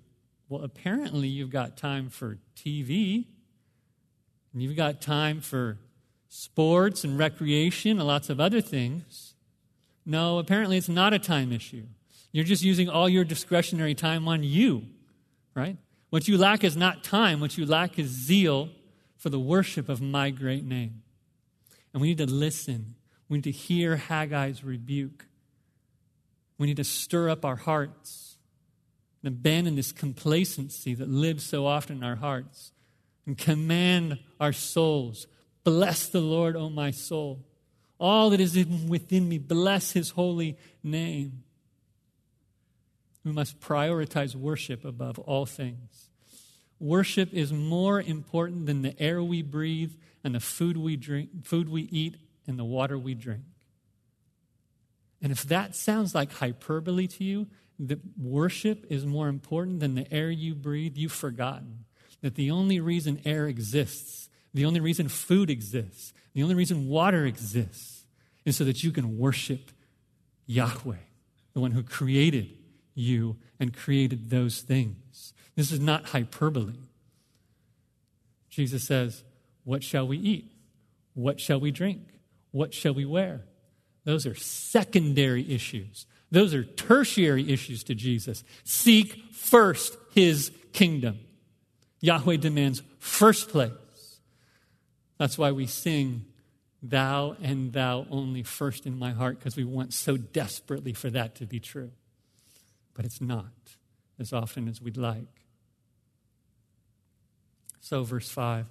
[0.53, 3.25] Well, apparently you've got time for TV,
[4.53, 5.79] and you've got time for
[6.29, 9.33] sports and recreation and lots of other things.
[10.05, 11.85] No, apparently it's not a time issue.
[12.33, 14.83] You're just using all your discretionary time on you,
[15.55, 15.79] right?
[16.11, 18.69] What you lack is not time, what you lack is zeal
[19.17, 21.01] for the worship of my great name.
[21.95, 22.97] And we need to listen.
[23.31, 25.25] We need to hear Haggai's rebuke.
[26.59, 28.32] We need to stir up our hearts
[29.22, 32.72] and abandon this complacency that lives so often in our hearts
[33.26, 35.26] and command our souls
[35.64, 37.44] Bless the Lord, O my soul.
[37.98, 38.56] All that is
[38.88, 41.44] within me, bless his holy name.
[43.24, 46.08] We must prioritize worship above all things.
[46.80, 49.92] Worship is more important than the air we breathe
[50.24, 52.16] and the food we drink, food we eat
[52.48, 53.44] and the water we drink.
[55.22, 57.46] And if that sounds like hyperbole to you,
[57.88, 61.85] that worship is more important than the air you breathe, you've forgotten
[62.21, 67.27] that the only reason air exists, the only reason food exists, the only reason water
[67.27, 68.05] exists
[68.45, 69.71] is so that you can worship
[70.47, 70.97] Yahweh,
[71.53, 72.57] the one who created
[72.95, 75.33] you and created those things.
[75.57, 76.75] This is not hyperbole.
[78.49, 79.25] Jesus says,
[79.64, 80.53] What shall we eat?
[81.14, 82.01] What shall we drink?
[82.53, 83.42] What shall we wear?
[84.05, 86.07] Those are secondary issues.
[86.33, 88.42] Those are tertiary issues to Jesus.
[88.64, 91.21] Seek first his kingdom.
[92.01, 93.71] Yahweh demands first place.
[95.18, 96.25] That's why we sing,
[96.83, 101.37] Thou and Thou only first in my heart, because we want so desperately for that
[101.37, 101.92] to be true
[102.95, 103.53] but it's not
[104.18, 105.45] as often as we'd like.
[107.81, 108.66] So, verse 5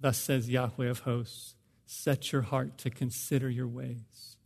[0.00, 1.54] Thus says Yahweh of hosts,
[1.86, 4.36] set your heart to consider your ways.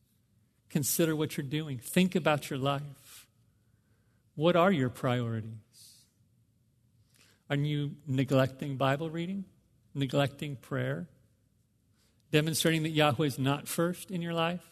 [0.74, 1.78] Consider what you're doing.
[1.78, 3.28] Think about your life.
[4.34, 5.52] What are your priorities?
[7.48, 9.44] Are you neglecting Bible reading?
[9.94, 11.06] Neglecting prayer?
[12.32, 14.68] Demonstrating that Yahweh is not first in your life?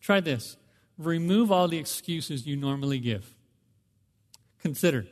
[0.00, 0.56] Try this
[0.96, 3.34] remove all the excuses you normally give.
[4.62, 5.04] Consider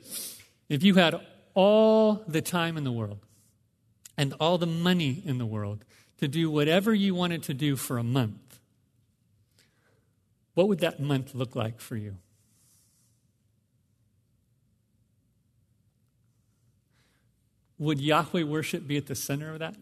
[0.69, 1.21] if you had
[1.55, 3.27] all the time in the world
[4.17, 5.85] and all the money in the world
[6.19, 8.48] to do whatever you wanted to do for a month,
[10.59, 12.17] what would that month look like for you?
[17.79, 19.77] Would Yahweh worship be at the center of that?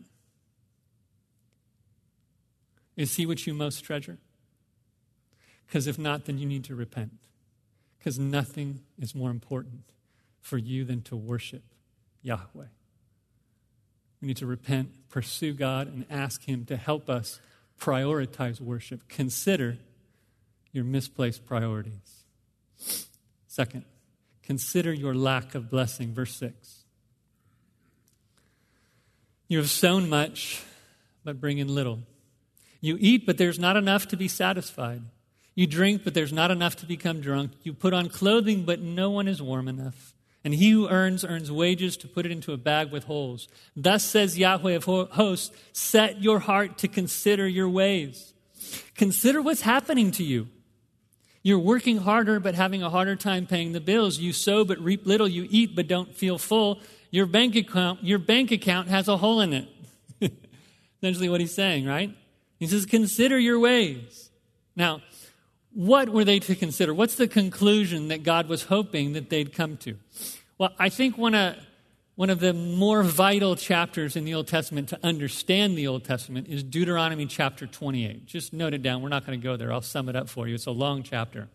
[2.95, 4.19] Is He what you most treasure?
[5.67, 7.13] Because if not, then you need to repent.
[7.97, 9.85] Because nothing is more important
[10.43, 11.63] for you than to worship
[12.21, 12.67] Yahweh.
[14.21, 17.41] We need to repent, pursue God, and ask Him to help us
[17.81, 19.09] prioritize worship.
[19.09, 19.79] Consider
[20.77, 22.25] your misplaced priorities.
[23.49, 23.85] Second,
[24.43, 26.15] consider your lack of blessing.
[26.15, 26.85] Verse 6.
[29.49, 30.63] You have sown much,
[31.25, 32.01] but bring in little.
[32.81, 35.03] You eat, but there's not enough to be satisfied.
[35.55, 37.53] You drink, but there's not enough to become drunk.
[37.63, 40.15] You put on clothing, but no one is warm enough.
[40.45, 43.49] And he who earns, earns wages to put it into a bag with holes.
[43.75, 48.35] Thus says Yahweh of hosts, set your heart to consider your ways.
[48.95, 50.49] Consider what's happening to you.
[51.47, 54.19] You're working harder, but having a harder time paying the bills.
[54.19, 55.29] You sow, but reap little.
[55.29, 56.81] You eat, but don't feel full.
[57.13, 59.69] Your bank account, your bank account has a hole in it.
[61.01, 62.13] Essentially what he's saying, right?
[62.59, 64.29] He says, consider your ways.
[64.75, 65.03] Now,
[65.73, 66.93] what were they to consider?
[66.93, 69.97] What's the conclusion that God was hoping that they'd come to?
[70.59, 71.55] Well, I think one of,
[72.17, 76.49] one of the more vital chapters in the Old Testament to understand the Old Testament
[76.49, 78.25] is Deuteronomy chapter 28.
[78.25, 79.03] Just note it down.
[79.03, 79.71] We're not going to go there.
[79.71, 80.55] I'll sum it up for you.
[80.55, 81.49] It's a long chapter.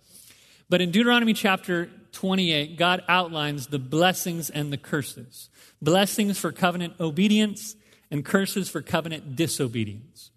[0.69, 5.49] But in Deuteronomy chapter 28, God outlines the blessings and the curses
[5.81, 7.75] blessings for covenant obedience
[8.11, 10.29] and curses for covenant disobedience.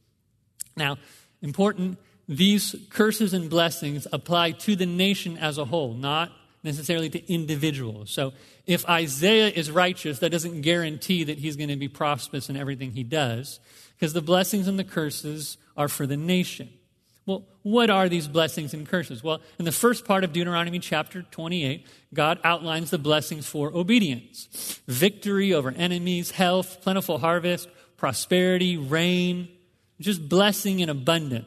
[0.75, 0.97] Now,
[1.43, 6.33] important these curses and blessings apply to the nation as a whole, not
[6.65, 8.11] necessarily to individuals.
[8.11, 8.33] So
[8.67, 12.93] if Isaiah is righteous, that doesn't guarantee that he's going to be prosperous in everything
[12.93, 13.61] he does,
[13.95, 16.71] because the blessings and the curses are for the nation.
[17.27, 19.23] Well, what are these blessings and curses?
[19.25, 24.81] Well, in the first part of Deuteronomy chapter 28, God outlines the blessings for obedience
[24.87, 29.49] victory over enemies, health, plentiful harvest, prosperity, rain,
[30.01, 31.47] just blessing in abundance.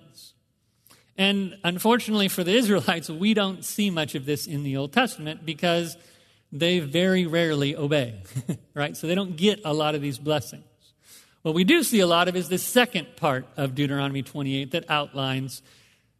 [1.18, 5.45] And unfortunately for the Israelites, we don't see much of this in the Old Testament
[5.45, 5.97] because
[6.51, 8.22] they very rarely obey,
[8.74, 8.95] right?
[8.95, 10.63] So they don't get a lot of these blessings.
[11.41, 14.89] What we do see a lot of is the second part of Deuteronomy 28 that
[14.89, 15.61] outlines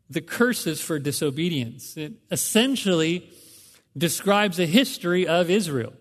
[0.10, 1.98] the curses for disobedience.
[1.98, 3.30] It essentially
[3.98, 5.94] describes a history of Israel.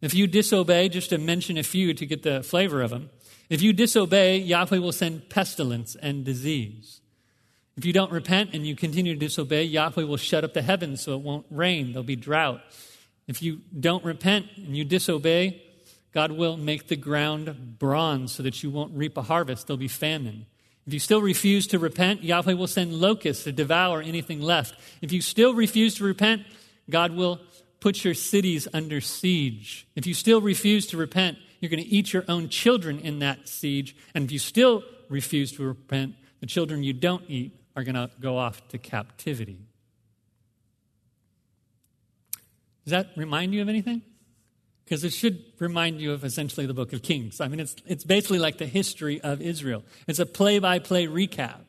[0.00, 3.10] If you disobey, just to mention a few to get the flavor of them,
[3.50, 6.97] if you disobey, Yahweh will send pestilence and disease.
[7.78, 11.00] If you don't repent and you continue to disobey, Yahweh will shut up the heavens
[11.00, 11.92] so it won't rain.
[11.92, 12.60] There'll be drought.
[13.28, 15.62] If you don't repent and you disobey,
[16.12, 19.68] God will make the ground bronze so that you won't reap a harvest.
[19.68, 20.46] There'll be famine.
[20.88, 24.74] If you still refuse to repent, Yahweh will send locusts to devour anything left.
[25.00, 26.46] If you still refuse to repent,
[26.90, 27.38] God will
[27.78, 29.86] put your cities under siege.
[29.94, 33.48] If you still refuse to repent, you're going to eat your own children in that
[33.48, 33.94] siege.
[34.16, 38.10] And if you still refuse to repent, the children you don't eat are going to
[38.20, 39.60] go off to captivity.
[42.84, 44.02] Does that remind you of anything?
[44.88, 47.42] because it should remind you of essentially the book of Kings.
[47.42, 49.84] I mean, it's, it's basically like the history of Israel.
[50.06, 51.60] It's a play by play recap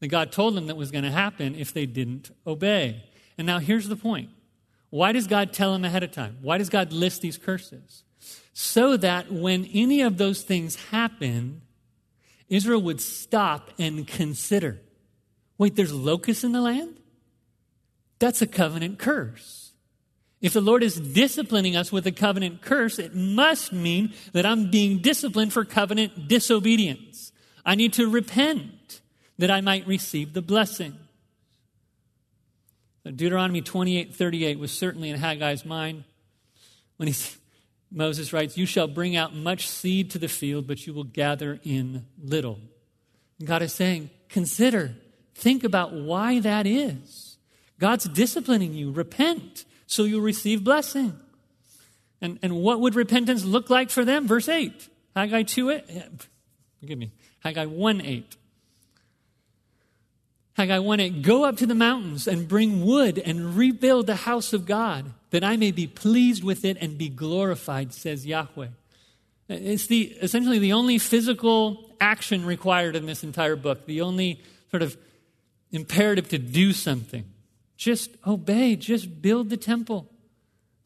[0.00, 3.04] that God told them that was going to happen if they didn't obey.
[3.38, 4.28] And now here's the point
[4.90, 6.36] why does God tell them ahead of time?
[6.42, 8.04] Why does God list these curses?
[8.52, 11.62] So that when any of those things happen,
[12.50, 14.78] Israel would stop and consider
[15.58, 16.98] wait, there's locusts in the land?
[18.18, 19.72] That's a covenant curse.
[20.40, 24.70] If the Lord is disciplining us with a covenant curse, it must mean that I'm
[24.70, 27.32] being disciplined for covenant disobedience.
[27.64, 29.00] I need to repent
[29.38, 30.96] that I might receive the blessing.
[33.04, 36.04] Deuteronomy 28 38 was certainly in Haggai's mind
[36.96, 37.14] when he,
[37.90, 41.58] Moses writes, You shall bring out much seed to the field, but you will gather
[41.64, 42.58] in little.
[43.38, 44.94] And God is saying, Consider,
[45.34, 47.36] think about why that is.
[47.78, 48.92] God's disciplining you.
[48.92, 51.18] Repent so you'll receive blessing.
[52.20, 54.26] And, and what would repentance look like for them?
[54.26, 54.88] Verse 8.
[55.14, 55.84] Haggai 2 8.
[56.80, 57.12] Forgive me.
[57.40, 58.36] Haggai 1 8.
[60.54, 61.22] Haggai 1 8.
[61.22, 65.44] Go up to the mountains and bring wood and rebuild the house of God, that
[65.44, 68.68] I may be pleased with it and be glorified, says Yahweh.
[69.48, 74.82] It's the, essentially the only physical action required in this entire book, the only sort
[74.82, 74.96] of
[75.72, 77.24] imperative to do something.
[77.76, 80.08] Just obey, just build the temple.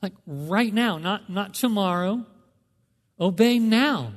[0.01, 2.25] Like right now, not, not tomorrow.
[3.21, 4.13] Obey now.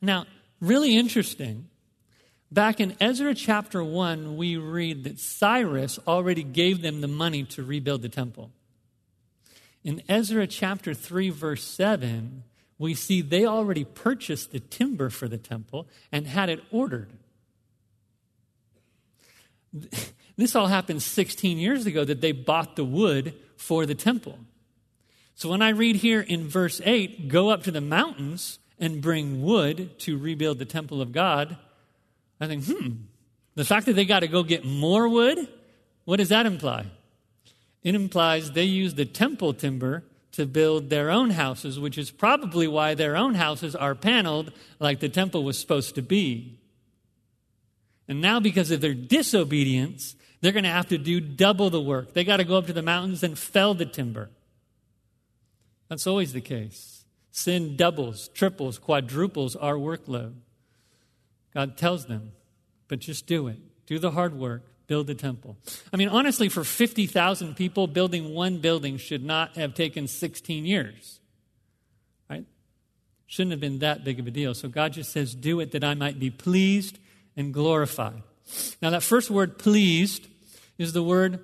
[0.00, 0.26] Now,
[0.60, 1.68] really interesting.
[2.52, 7.62] Back in Ezra chapter 1, we read that Cyrus already gave them the money to
[7.62, 8.50] rebuild the temple.
[9.84, 12.42] In Ezra chapter 3, verse 7,
[12.76, 17.10] we see they already purchased the timber for the temple and had it ordered.
[20.36, 24.38] This all happened 16 years ago that they bought the wood for the temple.
[25.34, 29.42] So when I read here in verse 8, go up to the mountains and bring
[29.42, 31.58] wood to rebuild the temple of God,
[32.40, 32.88] I think, hmm,
[33.54, 35.46] the fact that they got to go get more wood,
[36.06, 36.86] what does that imply?
[37.82, 42.66] It implies they use the temple timber to build their own houses, which is probably
[42.68, 46.59] why their own houses are paneled like the temple was supposed to be.
[48.10, 52.12] And now, because of their disobedience, they're going to have to do double the work.
[52.12, 54.30] They got to go up to the mountains and fell the timber.
[55.88, 57.04] That's always the case.
[57.30, 60.34] Sin doubles, triples, quadruples our workload.
[61.54, 62.32] God tells them,
[62.88, 63.58] but just do it.
[63.86, 64.64] Do the hard work.
[64.88, 65.56] Build the temple.
[65.92, 71.20] I mean, honestly, for 50,000 people, building one building should not have taken 16 years.
[72.28, 72.44] Right?
[73.28, 74.52] Shouldn't have been that big of a deal.
[74.54, 76.98] So God just says, Do it that I might be pleased
[77.40, 78.22] and glorified.
[78.80, 80.28] Now, that first word, pleased,
[80.78, 81.40] is the word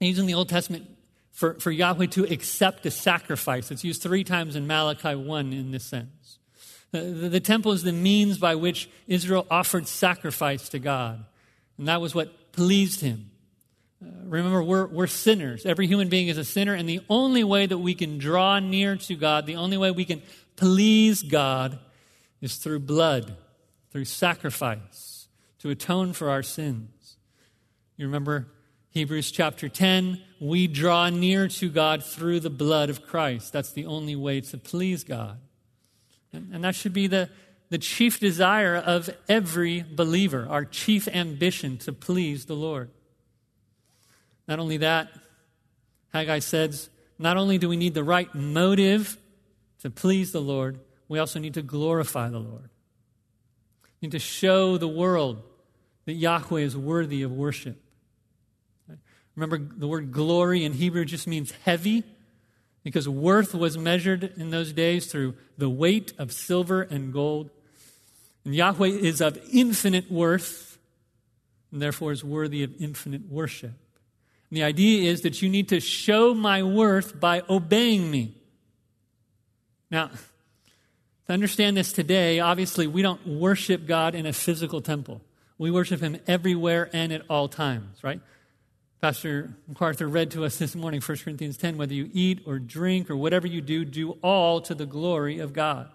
[0.00, 0.88] used in the Old Testament
[1.30, 3.70] for, for Yahweh to accept a sacrifice.
[3.70, 6.38] It's used three times in Malachi 1 in this sense.
[6.92, 11.24] The, the, the temple is the means by which Israel offered sacrifice to God,
[11.78, 13.30] and that was what pleased him.
[14.04, 15.64] Uh, remember, we're, we're sinners.
[15.64, 18.96] Every human being is a sinner, and the only way that we can draw near
[18.96, 20.22] to God, the only way we can
[20.56, 21.78] please God,
[22.40, 23.36] is through blood,
[23.92, 25.19] through sacrifice,
[25.60, 27.16] to atone for our sins.
[27.96, 28.48] You remember
[28.90, 33.52] Hebrews chapter 10, we draw near to God through the blood of Christ.
[33.52, 35.38] That's the only way to please God.
[36.32, 37.28] And, and that should be the,
[37.68, 42.90] the chief desire of every believer, our chief ambition to please the Lord.
[44.48, 45.08] Not only that,
[46.12, 46.88] Haggai says,
[47.18, 49.18] not only do we need the right motive
[49.82, 52.70] to please the Lord, we also need to glorify the Lord.
[54.00, 55.42] We need to show the world
[56.10, 57.80] that Yahweh is worthy of worship.
[59.36, 62.02] Remember, the word glory in Hebrew just means heavy,
[62.82, 67.50] because worth was measured in those days through the weight of silver and gold.
[68.44, 70.78] And Yahweh is of infinite worth,
[71.70, 73.70] and therefore is worthy of infinite worship.
[74.50, 78.34] And the idea is that you need to show my worth by obeying me.
[79.92, 80.10] Now,
[81.28, 85.20] to understand this today, obviously, we don't worship God in a physical temple.
[85.60, 88.22] We worship Him everywhere and at all times, right?
[89.02, 93.10] Pastor MacArthur read to us this morning, 1 Corinthians 10 whether you eat or drink
[93.10, 95.90] or whatever you do, do all to the glory of God.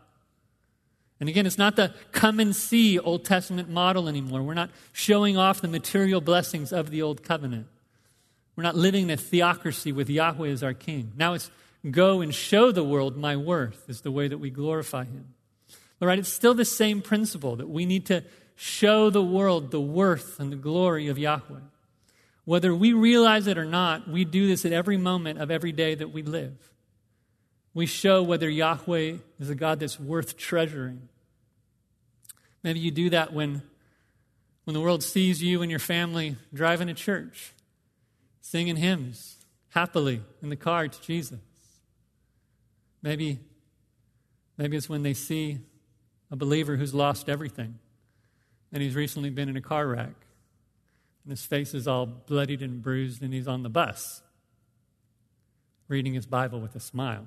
[1.20, 4.44] And again, it's not the come and see Old Testament model anymore.
[4.44, 7.66] We're not showing off the material blessings of the Old Covenant.
[8.56, 11.14] We're not living in a theocracy with Yahweh as our king.
[11.18, 11.50] Now it's
[11.90, 15.34] go and show the world my worth, is the way that we glorify Him.
[16.00, 18.24] All right, it's still the same principle that we need to
[18.56, 21.60] show the world the worth and the glory of Yahweh.
[22.46, 25.96] Whether we realize it or not, we do this at every moment of every day
[25.96, 26.54] that we live.
[27.74, 31.10] We show whether Yahweh is a God that's worth treasuring.
[32.64, 33.62] Maybe you do that when,
[34.64, 37.52] when the world sees you and your family driving to church,
[38.42, 39.36] singing hymns
[39.70, 41.40] happily in the car to Jesus.
[43.02, 43.40] Maybe,
[44.58, 45.60] maybe it's when they see
[46.32, 47.80] a believer who's lost everything
[48.76, 50.14] and he's recently been in a car wreck
[51.26, 54.22] and his face is all bloodied and bruised, and he's on the bus
[55.88, 57.26] reading his Bible with a smile.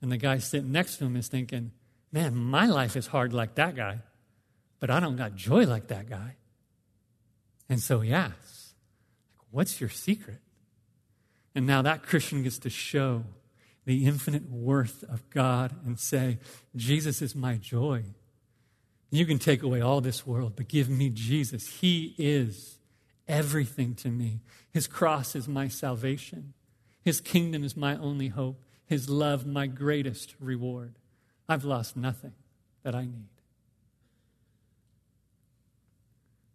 [0.00, 1.72] And the guy sitting next to him is thinking,
[2.12, 3.98] Man, my life is hard like that guy,
[4.80, 6.36] but I don't got joy like that guy.
[7.68, 8.74] And so he asks,
[9.50, 10.38] What's your secret?
[11.54, 13.24] And now that Christian gets to show
[13.84, 16.38] the infinite worth of God and say,
[16.76, 18.04] Jesus is my joy.
[19.10, 21.66] You can take away all this world, but give me Jesus.
[21.80, 22.78] He is
[23.26, 24.40] everything to me.
[24.72, 26.54] His cross is my salvation.
[27.02, 28.62] His kingdom is my only hope.
[28.86, 30.94] His love, my greatest reward.
[31.48, 32.34] I've lost nothing
[32.82, 33.28] that I need.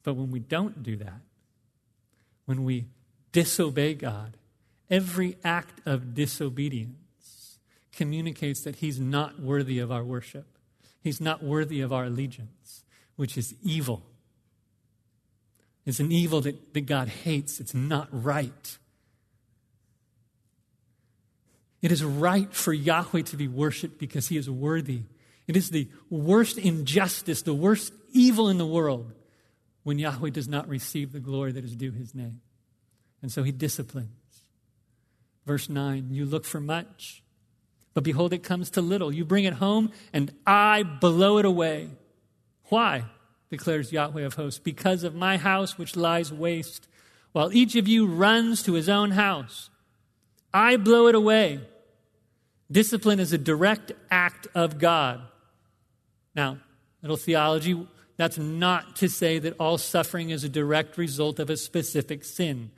[0.03, 1.21] But when we don't do that,
[2.45, 2.85] when we
[3.31, 4.37] disobey God,
[4.89, 7.57] every act of disobedience
[7.91, 10.45] communicates that He's not worthy of our worship.
[11.05, 12.83] He's not worthy of our allegiance,
[13.15, 14.01] which is evil.
[15.85, 17.59] It's an evil that, that God hates.
[17.59, 18.79] It's not right.
[21.83, 25.03] It is right for Yahweh to be worshiped because he is worthy.
[25.47, 29.13] It is the worst injustice, the worst evil in the world
[29.83, 32.41] when Yahweh does not receive the glory that is due his name.
[33.21, 34.09] And so he disciplines.
[35.45, 37.21] Verse 9 You look for much,
[37.95, 39.11] but behold, it comes to little.
[39.11, 41.89] You bring it home, and I blow it away.
[42.65, 43.05] Why?
[43.49, 46.89] declares Yahweh of hosts, because of my house which lies waste,
[47.31, 49.69] while each of you runs to his own house.
[50.53, 51.61] I blow it away.
[52.69, 55.21] Discipline is a direct act of God.
[56.35, 56.57] Now,
[57.01, 57.87] little theology,
[58.17, 62.71] that's not to say that all suffering is a direct result of a specific sin.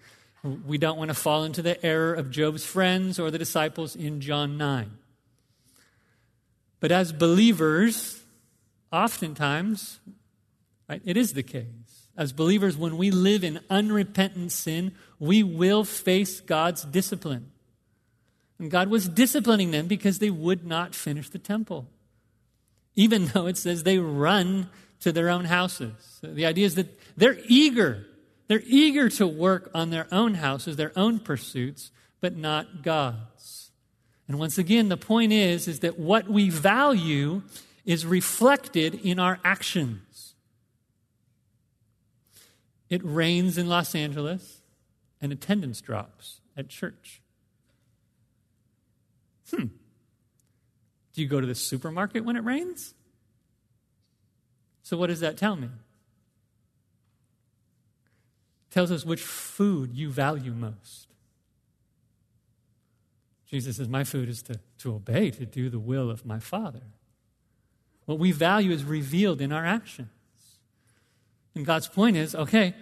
[0.43, 4.22] We don't want to fall into the error of Job's friends or the disciples in
[4.22, 4.91] John 9.
[6.80, 8.21] But as believers,
[8.91, 9.99] oftentimes,
[10.89, 11.65] right, it is the case.
[12.15, 17.51] As believers, when we live in unrepentant sin, we will face God's discipline.
[18.59, 21.88] And God was disciplining them because they would not finish the temple,
[22.95, 24.69] even though it says they run
[25.01, 25.93] to their own houses.
[26.21, 28.05] So the idea is that they're eager.
[28.47, 33.66] They're eager to work on their own houses, their own pursuits, but not God's.
[34.28, 37.43] And once again, the point is, is that what we value
[37.86, 40.34] is reflected in our actions.
[42.89, 44.61] It rains in Los Angeles
[45.21, 47.21] and attendance drops at church.
[49.49, 49.67] Hmm.
[51.13, 52.93] Do you go to the supermarket when it rains?
[54.84, 55.67] So, what does that tell me?
[58.67, 61.07] It tells us which food you value most.
[63.49, 66.81] Jesus says, My food is to, to obey, to do the will of my Father.
[68.05, 70.09] What we value is revealed in our actions.
[71.55, 72.73] And God's point is okay,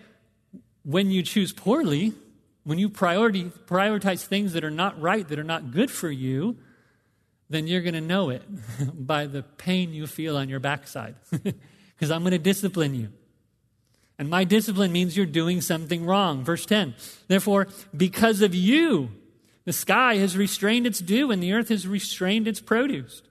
[0.84, 2.13] when you choose poorly,
[2.63, 6.57] when you priority, prioritize things that are not right, that are not good for you,
[7.49, 8.43] then you're going to know it
[8.93, 11.16] by the pain you feel on your backside.
[11.95, 13.07] Because I'm going to discipline you.
[14.20, 16.43] And my discipline means you're doing something wrong.
[16.43, 16.93] Verse 10
[17.30, 19.11] Therefore, because of you,
[19.66, 23.22] the sky has restrained its dew and the earth has restrained its produce.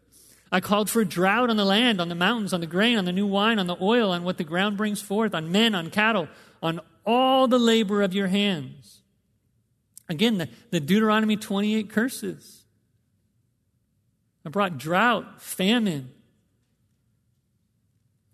[0.51, 3.05] I called for a drought on the land, on the mountains, on the grain, on
[3.05, 5.91] the new wine, on the oil, on what the ground brings forth, on men, on
[5.91, 6.29] cattle,
[6.63, 9.03] on all the labor of your hands.
[10.09, 12.65] Again, the, the Deuteronomy 28 curses.
[14.45, 16.11] I brought drought, famine.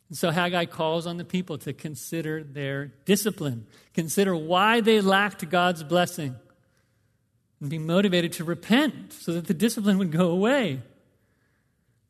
[0.08, 5.48] And so Haggai calls on the people to consider their discipline, consider why they lacked
[5.48, 6.34] God's blessing,
[7.60, 10.80] and be motivated to repent so that the discipline would go away.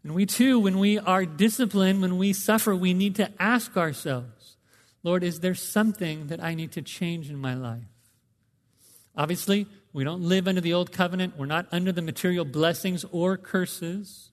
[0.02, 4.56] And we too, when we are disciplined, when we suffer, we need to ask ourselves,
[5.02, 7.82] Lord, is there something that I need to change in my life?
[9.16, 11.36] Obviously, we don't live under the old covenant.
[11.36, 14.30] We're not under the material blessings or curses.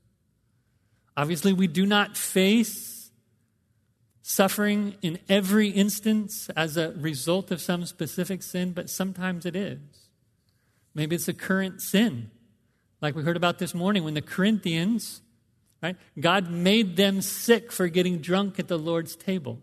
[1.15, 3.09] Obviously, we do not face
[4.21, 9.79] suffering in every instance as a result of some specific sin, but sometimes it is.
[10.97, 12.31] Maybe it's a current sin,
[13.01, 15.21] like we heard about this morning when the Corinthians,
[15.83, 15.95] right?
[16.19, 19.59] God made them sick for getting drunk at the Lord's table.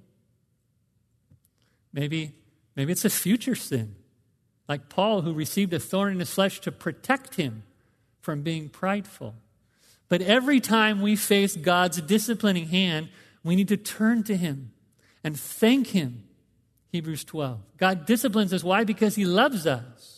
[1.93, 2.37] Maybe,
[2.77, 3.97] maybe it's a future sin
[4.69, 7.65] like Paul, who received a thorn in his flesh to protect him
[8.21, 9.35] from being prideful.
[10.09, 13.09] But every time we face God's disciplining hand,
[13.43, 14.71] we need to turn to him
[15.25, 16.23] and thank him.
[16.93, 17.59] Hebrews 12.
[17.77, 18.63] God disciplines us.
[18.63, 18.85] Why?
[18.85, 20.14] Because he loves us.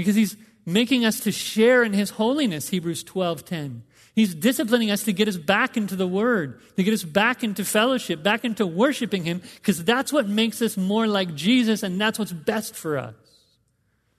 [0.00, 3.82] Because he's making us to share in his holiness, Hebrews 12 10.
[4.14, 7.64] He's disciplining us to get us back into the Word, to get us back into
[7.64, 12.18] fellowship, back into worshiping Him, because that's what makes us more like Jesus, and that's
[12.18, 13.14] what's best for us.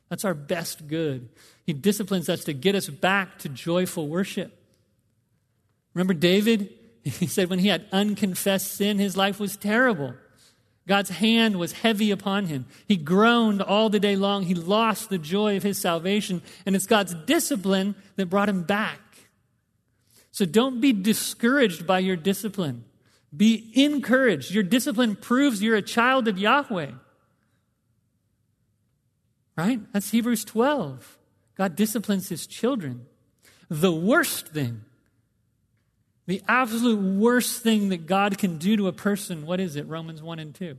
[0.09, 1.29] That's our best good.
[1.65, 4.57] He disciplines us to get us back to joyful worship.
[5.93, 6.73] Remember David?
[7.03, 10.13] He said when he had unconfessed sin, his life was terrible.
[10.87, 12.65] God's hand was heavy upon him.
[12.87, 14.43] He groaned all the day long.
[14.43, 18.99] He lost the joy of his salvation, and it's God's discipline that brought him back.
[20.31, 22.85] So don't be discouraged by your discipline.
[23.35, 24.51] Be encouraged.
[24.51, 26.91] Your discipline proves you're a child of Yahweh.
[29.55, 29.79] Right?
[29.93, 31.17] That's Hebrews 12.
[31.55, 33.05] God disciplines his children.
[33.69, 34.81] The worst thing,
[36.27, 39.87] the absolute worst thing that God can do to a person, what is it?
[39.87, 40.77] Romans 1 and 2.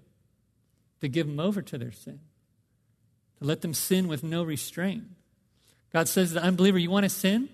[1.01, 2.21] To give them over to their sin,
[3.39, 5.05] to let them sin with no restraint.
[5.93, 7.49] God says to the unbeliever, You want to sin?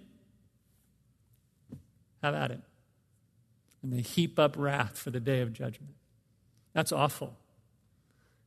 [2.22, 2.61] Have at it.
[3.82, 5.95] And they heap up wrath for the day of judgment.
[6.74, 7.36] That's awful.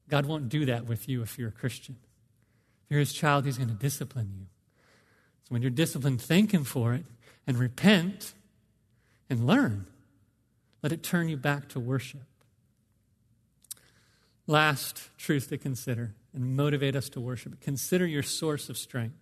[0.07, 1.95] God won't do that with you if you're a Christian
[2.85, 4.45] If you're his child, he's going to discipline you.
[5.43, 7.05] So when you're disciplined, thank him for it
[7.47, 8.33] and repent
[9.31, 9.87] and learn.
[10.83, 12.21] Let it turn you back to worship.
[14.45, 17.59] Last truth to consider and motivate us to worship.
[17.61, 19.15] Consider your source of strength.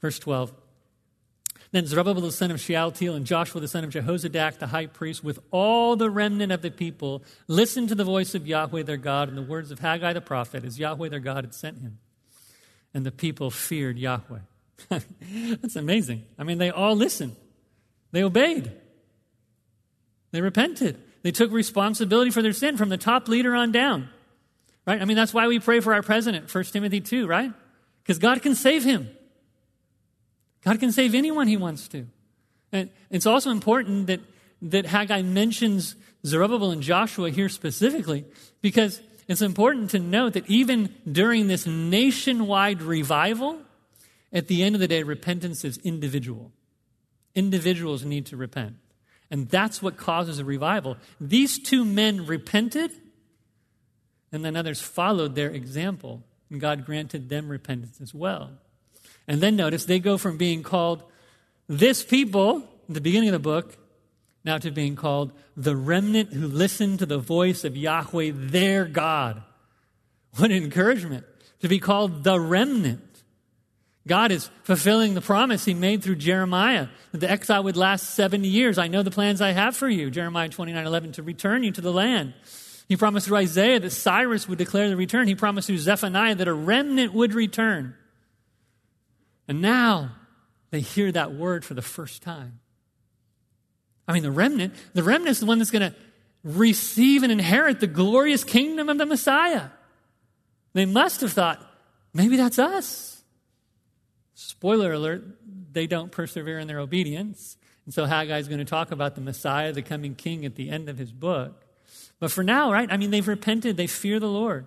[0.00, 0.52] Verse 12.
[1.72, 5.24] Then Zerubbabel the son of Shealtiel and Joshua the son of Jehozadak the high priest,
[5.24, 9.28] with all the remnant of the people, listened to the voice of Yahweh their God
[9.28, 11.98] and the words of Haggai the prophet, as Yahweh their God had sent him
[12.94, 14.40] and the people feared Yahweh.
[14.88, 16.24] That's amazing.
[16.38, 17.36] I mean, they all listened,
[18.10, 18.72] they obeyed,
[20.32, 24.08] they repented, they took responsibility for their sin from the top leader on down.
[24.86, 25.00] Right?
[25.00, 27.52] I mean, that's why we pray for our president, 1 Timothy 2, right?
[28.02, 29.08] Because God can save him.
[30.64, 32.06] God can save anyone he wants to.
[32.72, 34.20] And it's also important that,
[34.62, 35.94] that Haggai mentions
[36.26, 38.24] Zerubbabel and Joshua here specifically
[38.60, 43.60] because it's important to note that even during this nationwide revival,
[44.32, 46.52] at the end of the day, repentance is individual.
[47.34, 48.76] Individuals need to repent.
[49.32, 50.98] And that's what causes a revival.
[51.18, 52.92] These two men repented,
[54.30, 58.50] and then others followed their example, and God granted them repentance as well.
[59.26, 61.02] And then notice they go from being called
[61.66, 62.58] this people,
[62.88, 63.78] at the beginning of the book,
[64.44, 69.42] now to being called the remnant who listened to the voice of Yahweh, their God.
[70.36, 71.24] What encouragement
[71.60, 73.11] to be called the remnant.
[74.06, 78.48] God is fulfilling the promise he made through Jeremiah that the exile would last 70
[78.48, 78.76] years.
[78.76, 81.80] I know the plans I have for you, Jeremiah 29 11, to return you to
[81.80, 82.34] the land.
[82.88, 85.28] He promised through Isaiah that Cyrus would declare the return.
[85.28, 87.94] He promised through Zephaniah that a remnant would return.
[89.46, 90.16] And now
[90.70, 92.58] they hear that word for the first time.
[94.08, 95.96] I mean, the remnant, the remnant is the one that's going to
[96.42, 99.68] receive and inherit the glorious kingdom of the Messiah.
[100.72, 101.64] They must have thought,
[102.12, 103.11] maybe that's us.
[104.34, 105.24] Spoiler alert,
[105.72, 107.56] they don't persevere in their obedience.
[107.84, 110.70] And so Haggai is going to talk about the Messiah, the coming king, at the
[110.70, 111.64] end of his book.
[112.18, 114.66] But for now, right, I mean, they've repented, they fear the Lord.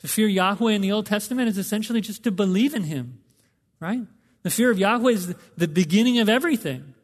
[0.00, 3.20] To fear Yahweh in the Old Testament is essentially just to believe in him,
[3.80, 4.02] right?
[4.42, 6.94] The fear of Yahweh is the beginning of everything.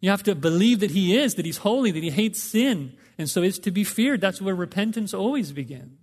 [0.00, 3.28] You have to believe that he is, that he's holy, that he hates sin, and
[3.28, 4.20] so is to be feared.
[4.20, 5.98] That's where repentance always begins.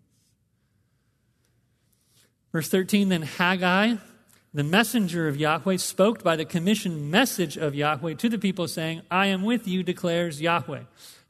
[2.52, 3.96] Verse 13 Then Haggai,
[4.56, 9.02] the messenger of Yahweh, spoke by the commissioned message of Yahweh to the people, saying,
[9.12, 10.84] I am with you, declares Yahweh.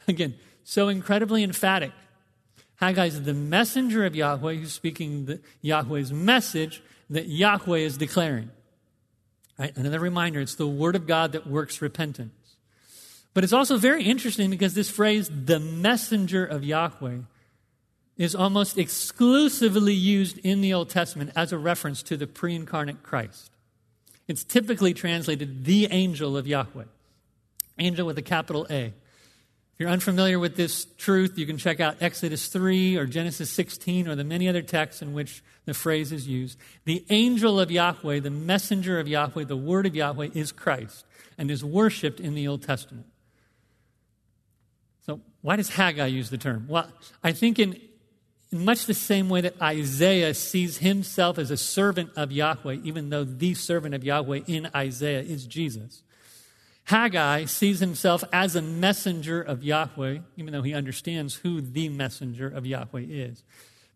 [0.08, 1.92] Again, so incredibly emphatic.
[2.76, 8.52] Haggai is the messenger of Yahweh who's speaking the, Yahweh's message that Yahweh is declaring.
[9.58, 9.76] Right?
[9.76, 12.32] Another reminder it's the word of God that works repentance.
[13.34, 17.18] But it's also very interesting because this phrase, the messenger of Yahweh,
[18.18, 23.04] is almost exclusively used in the Old Testament as a reference to the pre incarnate
[23.04, 23.52] Christ.
[24.28, 26.86] It's typically translated the angel of Yahweh,
[27.78, 28.94] angel with a capital A.
[29.76, 34.08] If you're unfamiliar with this truth, you can check out Exodus 3 or Genesis 16
[34.08, 36.58] or the many other texts in which the phrase is used.
[36.86, 41.06] The angel of Yahweh, the messenger of Yahweh, the word of Yahweh is Christ
[41.38, 43.08] and is worshiped in the Old Testament.
[45.06, 46.68] So, why does Haggai use the term?
[46.70, 46.88] Well,
[47.22, 47.78] I think in
[48.56, 53.24] much the same way that Isaiah sees himself as a servant of Yahweh, even though
[53.24, 56.04] the servant of Yahweh in Isaiah is Jesus,
[56.86, 62.48] Haggai sees himself as a messenger of Yahweh, even though he understands who the messenger
[62.48, 63.44] of Yahweh is.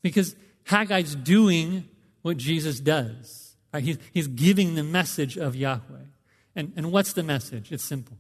[0.01, 0.35] Because
[0.65, 1.87] Haggai's doing
[2.23, 3.55] what Jesus does.
[3.73, 3.83] Right?
[3.83, 6.05] He's, he's giving the message of Yahweh.
[6.55, 7.71] And, and what's the message?
[7.71, 8.17] It's simple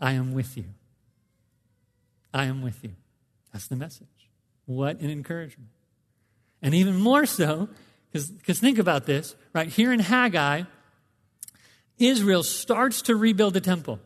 [0.00, 0.64] I am with you.
[2.32, 2.92] I am with you.
[3.52, 4.08] That's the message.
[4.64, 5.70] What an encouragement.
[6.62, 7.68] And even more so,
[8.12, 9.68] because think about this, right?
[9.68, 10.62] Here in Haggai,
[11.98, 14.00] Israel starts to rebuild the temple.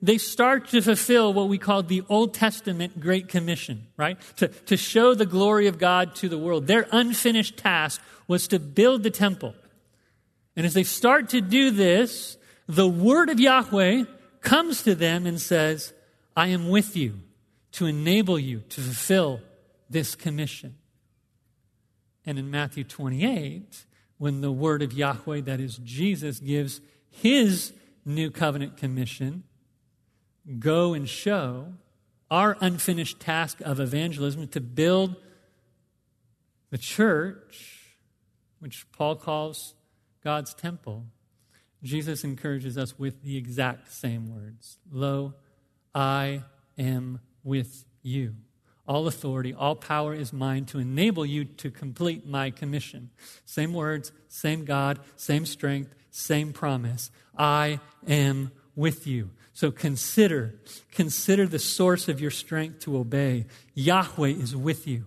[0.00, 4.18] They start to fulfill what we call the Old Testament Great Commission, right?
[4.36, 6.66] To, to show the glory of God to the world.
[6.66, 9.54] Their unfinished task was to build the temple.
[10.56, 14.04] And as they start to do this, the word of Yahweh
[14.40, 15.92] comes to them and says,
[16.34, 17.20] I am with you
[17.72, 19.40] to enable you to fulfill
[19.90, 20.77] this commission.
[22.28, 23.86] And in Matthew 28,
[24.18, 27.72] when the word of Yahweh, that is Jesus, gives his
[28.04, 29.44] new covenant commission,
[30.58, 31.72] go and show
[32.30, 35.16] our unfinished task of evangelism to build
[36.68, 37.96] the church,
[38.58, 39.72] which Paul calls
[40.22, 41.06] God's temple.
[41.82, 45.32] Jesus encourages us with the exact same words Lo,
[45.94, 46.42] I
[46.76, 48.34] am with you.
[48.88, 53.10] All authority, all power is mine to enable you to complete my commission.
[53.44, 57.10] Same words, same God, same strength, same promise.
[57.36, 59.30] I am with you.
[59.52, 60.54] So consider,
[60.90, 63.44] consider the source of your strength to obey.
[63.74, 65.04] Yahweh is with you.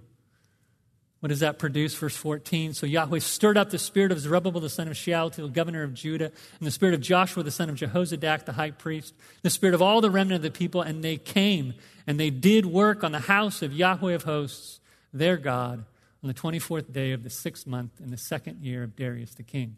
[1.22, 1.94] What does that produce?
[1.94, 2.74] Verse 14.
[2.74, 6.26] So Yahweh stirred up the spirit of Zerubbabel, the son of Shealtiel, governor of Judah,
[6.60, 9.14] and the spirit of Joshua, the son of Jehozadak, the high priest,
[9.44, 11.76] the spirit of all the remnant of the people, and they came
[12.08, 14.80] and they did work on the house of Yahweh of hosts,
[15.14, 15.86] their God,
[16.24, 19.44] on the 24th day of the sixth month in the second year of Darius the
[19.44, 19.76] king.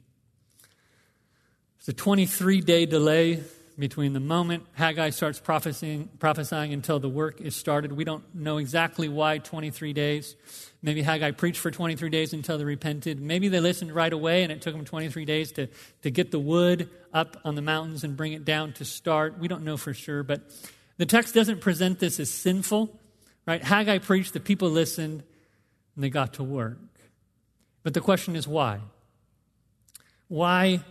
[1.80, 3.44] It's a 23 day delay
[3.78, 7.92] between the moment Haggai starts prophesying, prophesying until the work is started.
[7.92, 10.36] We don't know exactly why 23 days.
[10.82, 13.20] Maybe Haggai preached for 23 days until they repented.
[13.20, 15.68] Maybe they listened right away and it took them 23 days to,
[16.04, 19.40] to get the wood up on the mountains and bring it down to start.
[19.40, 20.42] We don't know for sure, but
[20.98, 23.00] the text doesn't present this as sinful,
[23.48, 23.64] right?
[23.64, 25.24] Haggai preached, the people listened,
[25.96, 26.78] and they got to work.
[27.82, 28.80] But the question is why?
[30.28, 30.82] Why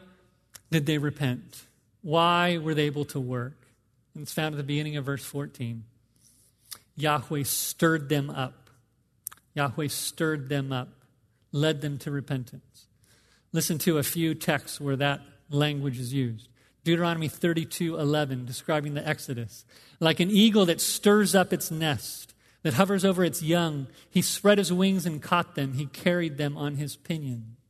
[0.70, 1.66] did they repent?
[2.02, 3.66] Why were they able to work?
[4.14, 5.84] And it's found at the beginning of verse 14.
[6.96, 8.70] Yahweh stirred them up.
[9.54, 10.88] Yahweh stirred them up,
[11.52, 12.86] led them to repentance.
[13.52, 16.48] Listen to a few texts where that language is used.
[16.84, 19.64] Deuteronomy 32 11, describing the Exodus.
[20.00, 24.58] Like an eagle that stirs up its nest, that hovers over its young, he spread
[24.58, 25.74] his wings and caught them.
[25.74, 27.61] He carried them on his pinions.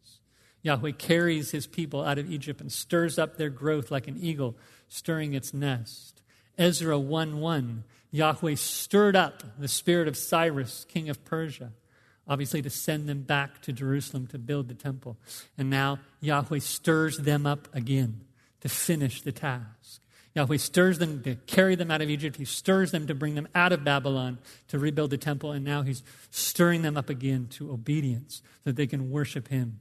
[0.62, 4.56] Yahweh carries his people out of Egypt and stirs up their growth like an eagle
[4.88, 6.22] stirring its nest.
[6.56, 11.72] Ezra 1 1, Yahweh stirred up the spirit of Cyrus, king of Persia,
[12.28, 15.16] obviously to send them back to Jerusalem to build the temple.
[15.58, 18.20] And now Yahweh stirs them up again
[18.60, 20.00] to finish the task.
[20.34, 22.36] Yahweh stirs them to carry them out of Egypt.
[22.36, 24.38] He stirs them to bring them out of Babylon
[24.68, 25.52] to rebuild the temple.
[25.52, 29.80] And now he's stirring them up again to obedience so that they can worship him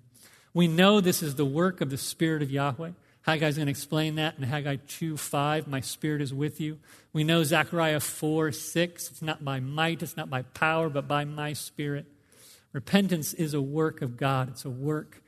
[0.54, 2.92] We know this is the work of the Spirit of Yahweh.
[3.22, 5.68] Haggai's going to explain that in Haggai 2 5.
[5.68, 6.80] My Spirit is with you.
[7.14, 9.12] We know Zechariah 4 6.
[9.12, 12.06] It's not by might, it's not by power, but by my Spirit.
[12.74, 15.22] Repentance is a work of God, it's a work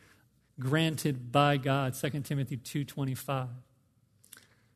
[0.60, 1.94] granted by God.
[1.94, 3.48] 2 Timothy 2 25.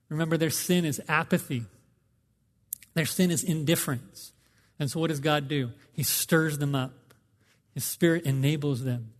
[0.09, 1.65] Remember, their sin is apathy,
[2.93, 4.31] their sin is indifference.
[4.79, 5.71] And so, what does God do?
[5.91, 6.93] He stirs them up,
[7.73, 9.13] His Spirit enables them.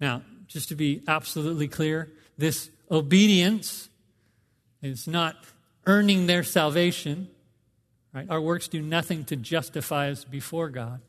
[0.00, 3.88] Now, just to be absolutely clear, this obedience
[4.82, 5.36] is not
[5.86, 7.28] earning their salvation.
[8.12, 8.28] Right?
[8.30, 11.00] Our works do nothing to justify us before God.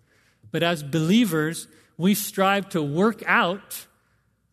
[0.52, 1.68] But as believers,
[1.98, 3.86] we strive to work out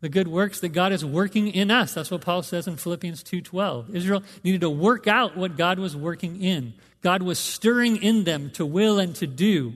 [0.00, 1.94] the good works that God is working in us.
[1.94, 3.94] That's what Paul says in Philippians 2:12.
[3.94, 6.74] Israel needed to work out what God was working in.
[7.00, 9.74] God was stirring in them to will and to do.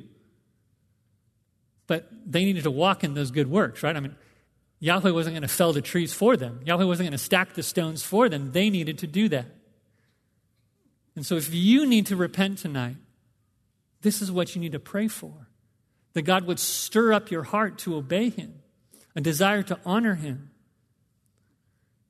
[1.87, 3.97] But they needed to walk in those good works, right?
[3.97, 4.15] I mean,
[4.81, 6.61] Yahweh wasn't going to fell the trees for them.
[6.65, 8.53] Yahweh wasn't going to stack the stones for them.
[8.53, 9.47] They needed to do that.
[11.15, 12.97] And so if you need to repent tonight,
[14.01, 15.49] this is what you need to pray for.
[16.15, 18.55] That God would stir up your heart to obey Him,
[19.15, 20.51] a desire to honor Him.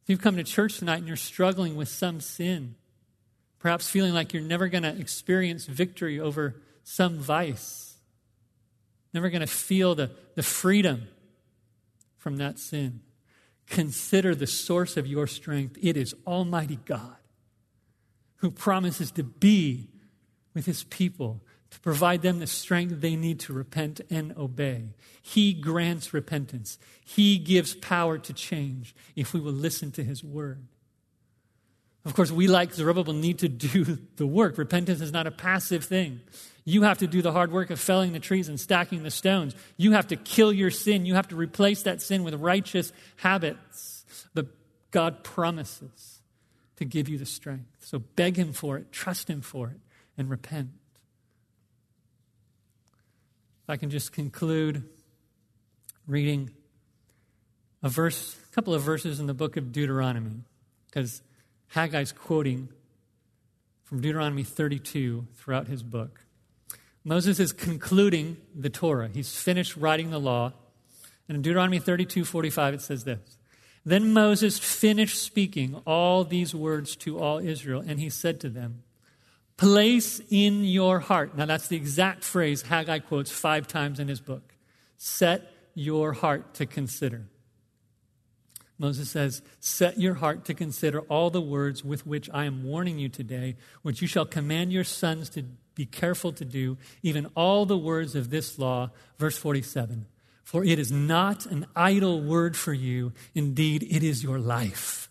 [0.04, 2.76] If you've come to church tonight and you're struggling with some sin,
[3.58, 7.96] perhaps feeling like you're never going to experience victory over some vice,
[9.12, 11.08] never going to feel the, the freedom
[12.20, 13.00] from that sin.
[13.66, 15.76] Consider the source of your strength.
[15.82, 17.16] It is Almighty God
[18.36, 19.88] who promises to be
[20.54, 21.40] with his people,
[21.70, 24.94] to provide them the strength they need to repent and obey.
[25.22, 30.66] He grants repentance, he gives power to change if we will listen to his word.
[32.04, 34.56] Of course, we, like Zerubbabel, need to do the work.
[34.56, 36.20] Repentance is not a passive thing.
[36.64, 39.54] You have to do the hard work of felling the trees and stacking the stones.
[39.76, 41.06] You have to kill your sin.
[41.06, 44.04] You have to replace that sin with righteous habits.
[44.34, 44.46] But
[44.90, 46.20] God promises
[46.76, 47.70] to give you the strength.
[47.80, 49.80] So beg Him for it, trust Him for it,
[50.18, 50.70] and repent.
[53.64, 54.82] If I can just conclude
[56.06, 56.50] reading
[57.82, 60.42] a verse, a couple of verses in the book of Deuteronomy,
[60.86, 61.22] because
[61.74, 62.68] Haggai's quoting
[63.84, 66.24] from Deuteronomy 32 throughout his book.
[67.04, 69.08] Moses is concluding the Torah.
[69.08, 70.52] He's finished writing the law.
[71.28, 73.38] And in Deuteronomy 32 45, it says this
[73.84, 78.82] Then Moses finished speaking all these words to all Israel, and he said to them,
[79.56, 81.36] Place in your heart.
[81.36, 84.54] Now, that's the exact phrase Haggai quotes five times in his book.
[84.96, 87.26] Set your heart to consider.
[88.78, 92.98] Moses says, Set your heart to consider all the words with which I am warning
[92.98, 95.44] you today, which you shall command your sons to
[95.74, 98.90] be careful to do, even all the words of this law.
[99.18, 100.06] Verse 47
[100.44, 105.10] For it is not an idle word for you, indeed, it is your life.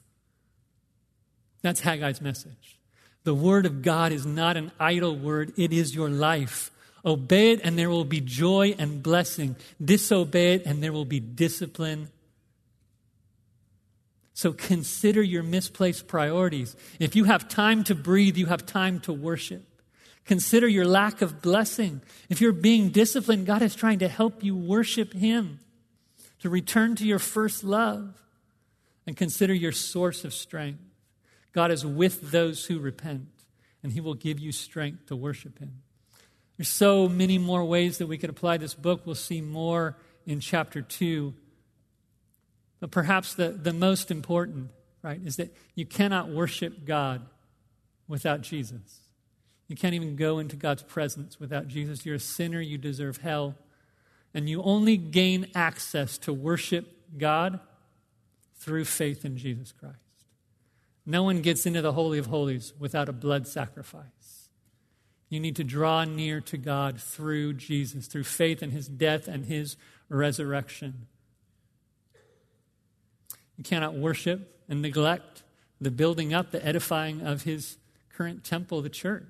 [1.62, 2.78] That's Haggai's message.
[3.24, 6.72] The word of God is not an idle word, it is your life.
[7.06, 9.56] Obey it, and there will be joy and blessing.
[9.84, 12.10] Disobey it, and there will be discipline
[14.40, 16.74] so consider your misplaced priorities.
[16.98, 19.66] If you have time to breathe, you have time to worship.
[20.26, 22.02] Consider your lack of blessing.
[22.30, 25.60] If you're being disciplined, God is trying to help you worship Him,
[26.40, 28.16] to return to your first love.
[29.08, 30.82] And consider your source of strength.
[31.52, 33.28] God is with those who repent,
[33.82, 35.82] and He will give you strength to worship Him.
[36.58, 39.02] There's so many more ways that we could apply this book.
[39.06, 39.98] We'll see more
[40.28, 41.34] in chapter 2
[42.80, 44.70] but perhaps the, the most important,
[45.02, 47.22] right, is that you cannot worship God
[48.08, 49.02] without Jesus.
[49.70, 52.06] You can't even go into God's presence without Jesus.
[52.06, 53.56] You're a sinner, you deserve hell.
[54.34, 57.60] And you only gain access to worship God
[58.58, 59.96] through faith in Jesus Christ.
[61.06, 64.50] No one gets into the Holy of Holies without a blood sacrifice.
[65.30, 69.46] You need to draw near to God through Jesus, through faith in his death and
[69.46, 69.78] his
[70.10, 71.06] resurrection.
[73.56, 75.44] You cannot worship and neglect
[75.80, 77.78] the building up, the edifying of his
[78.12, 79.26] current temple, the church.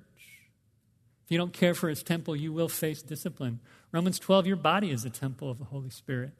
[1.30, 3.60] If you don't care for his temple, you will face discipline.
[3.92, 6.32] Romans 12, your body is a temple of the Holy Spirit.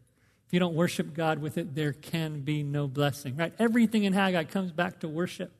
[0.48, 3.54] If you don't worship God with it, there can be no blessing, right?
[3.60, 5.52] Everything in Haggai comes back to worship,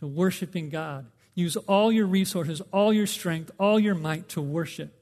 [0.00, 1.06] to worshiping God.
[1.36, 4.92] Use all your resources, all your strength, all your might to worship.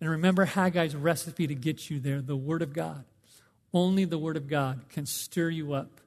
[0.00, 3.04] And remember Haggai's recipe to get you there the Word of God.
[3.72, 6.00] Only the Word of God can stir you up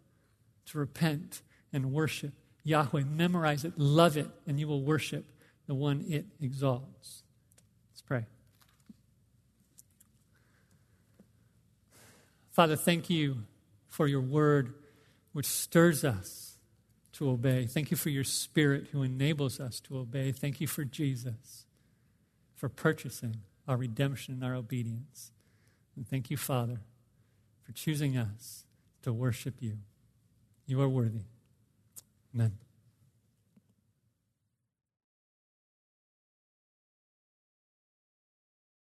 [0.65, 2.33] to repent and worship
[2.65, 3.05] Yahweh.
[3.05, 5.23] Memorize it, love it, and you will worship
[5.67, 7.23] the one it exalts.
[7.91, 8.25] Let's pray.
[12.51, 13.43] Father, thank you
[13.87, 14.73] for your word,
[15.33, 16.57] which stirs us
[17.13, 17.65] to obey.
[17.65, 20.31] Thank you for your spirit who enables us to obey.
[20.31, 21.65] Thank you for Jesus
[22.55, 23.37] for purchasing
[23.67, 25.31] our redemption and our obedience.
[25.95, 26.81] And thank you, Father,
[27.63, 28.65] for choosing us
[29.01, 29.77] to worship you.
[30.65, 31.25] You are worthy.
[32.33, 32.70] Amen.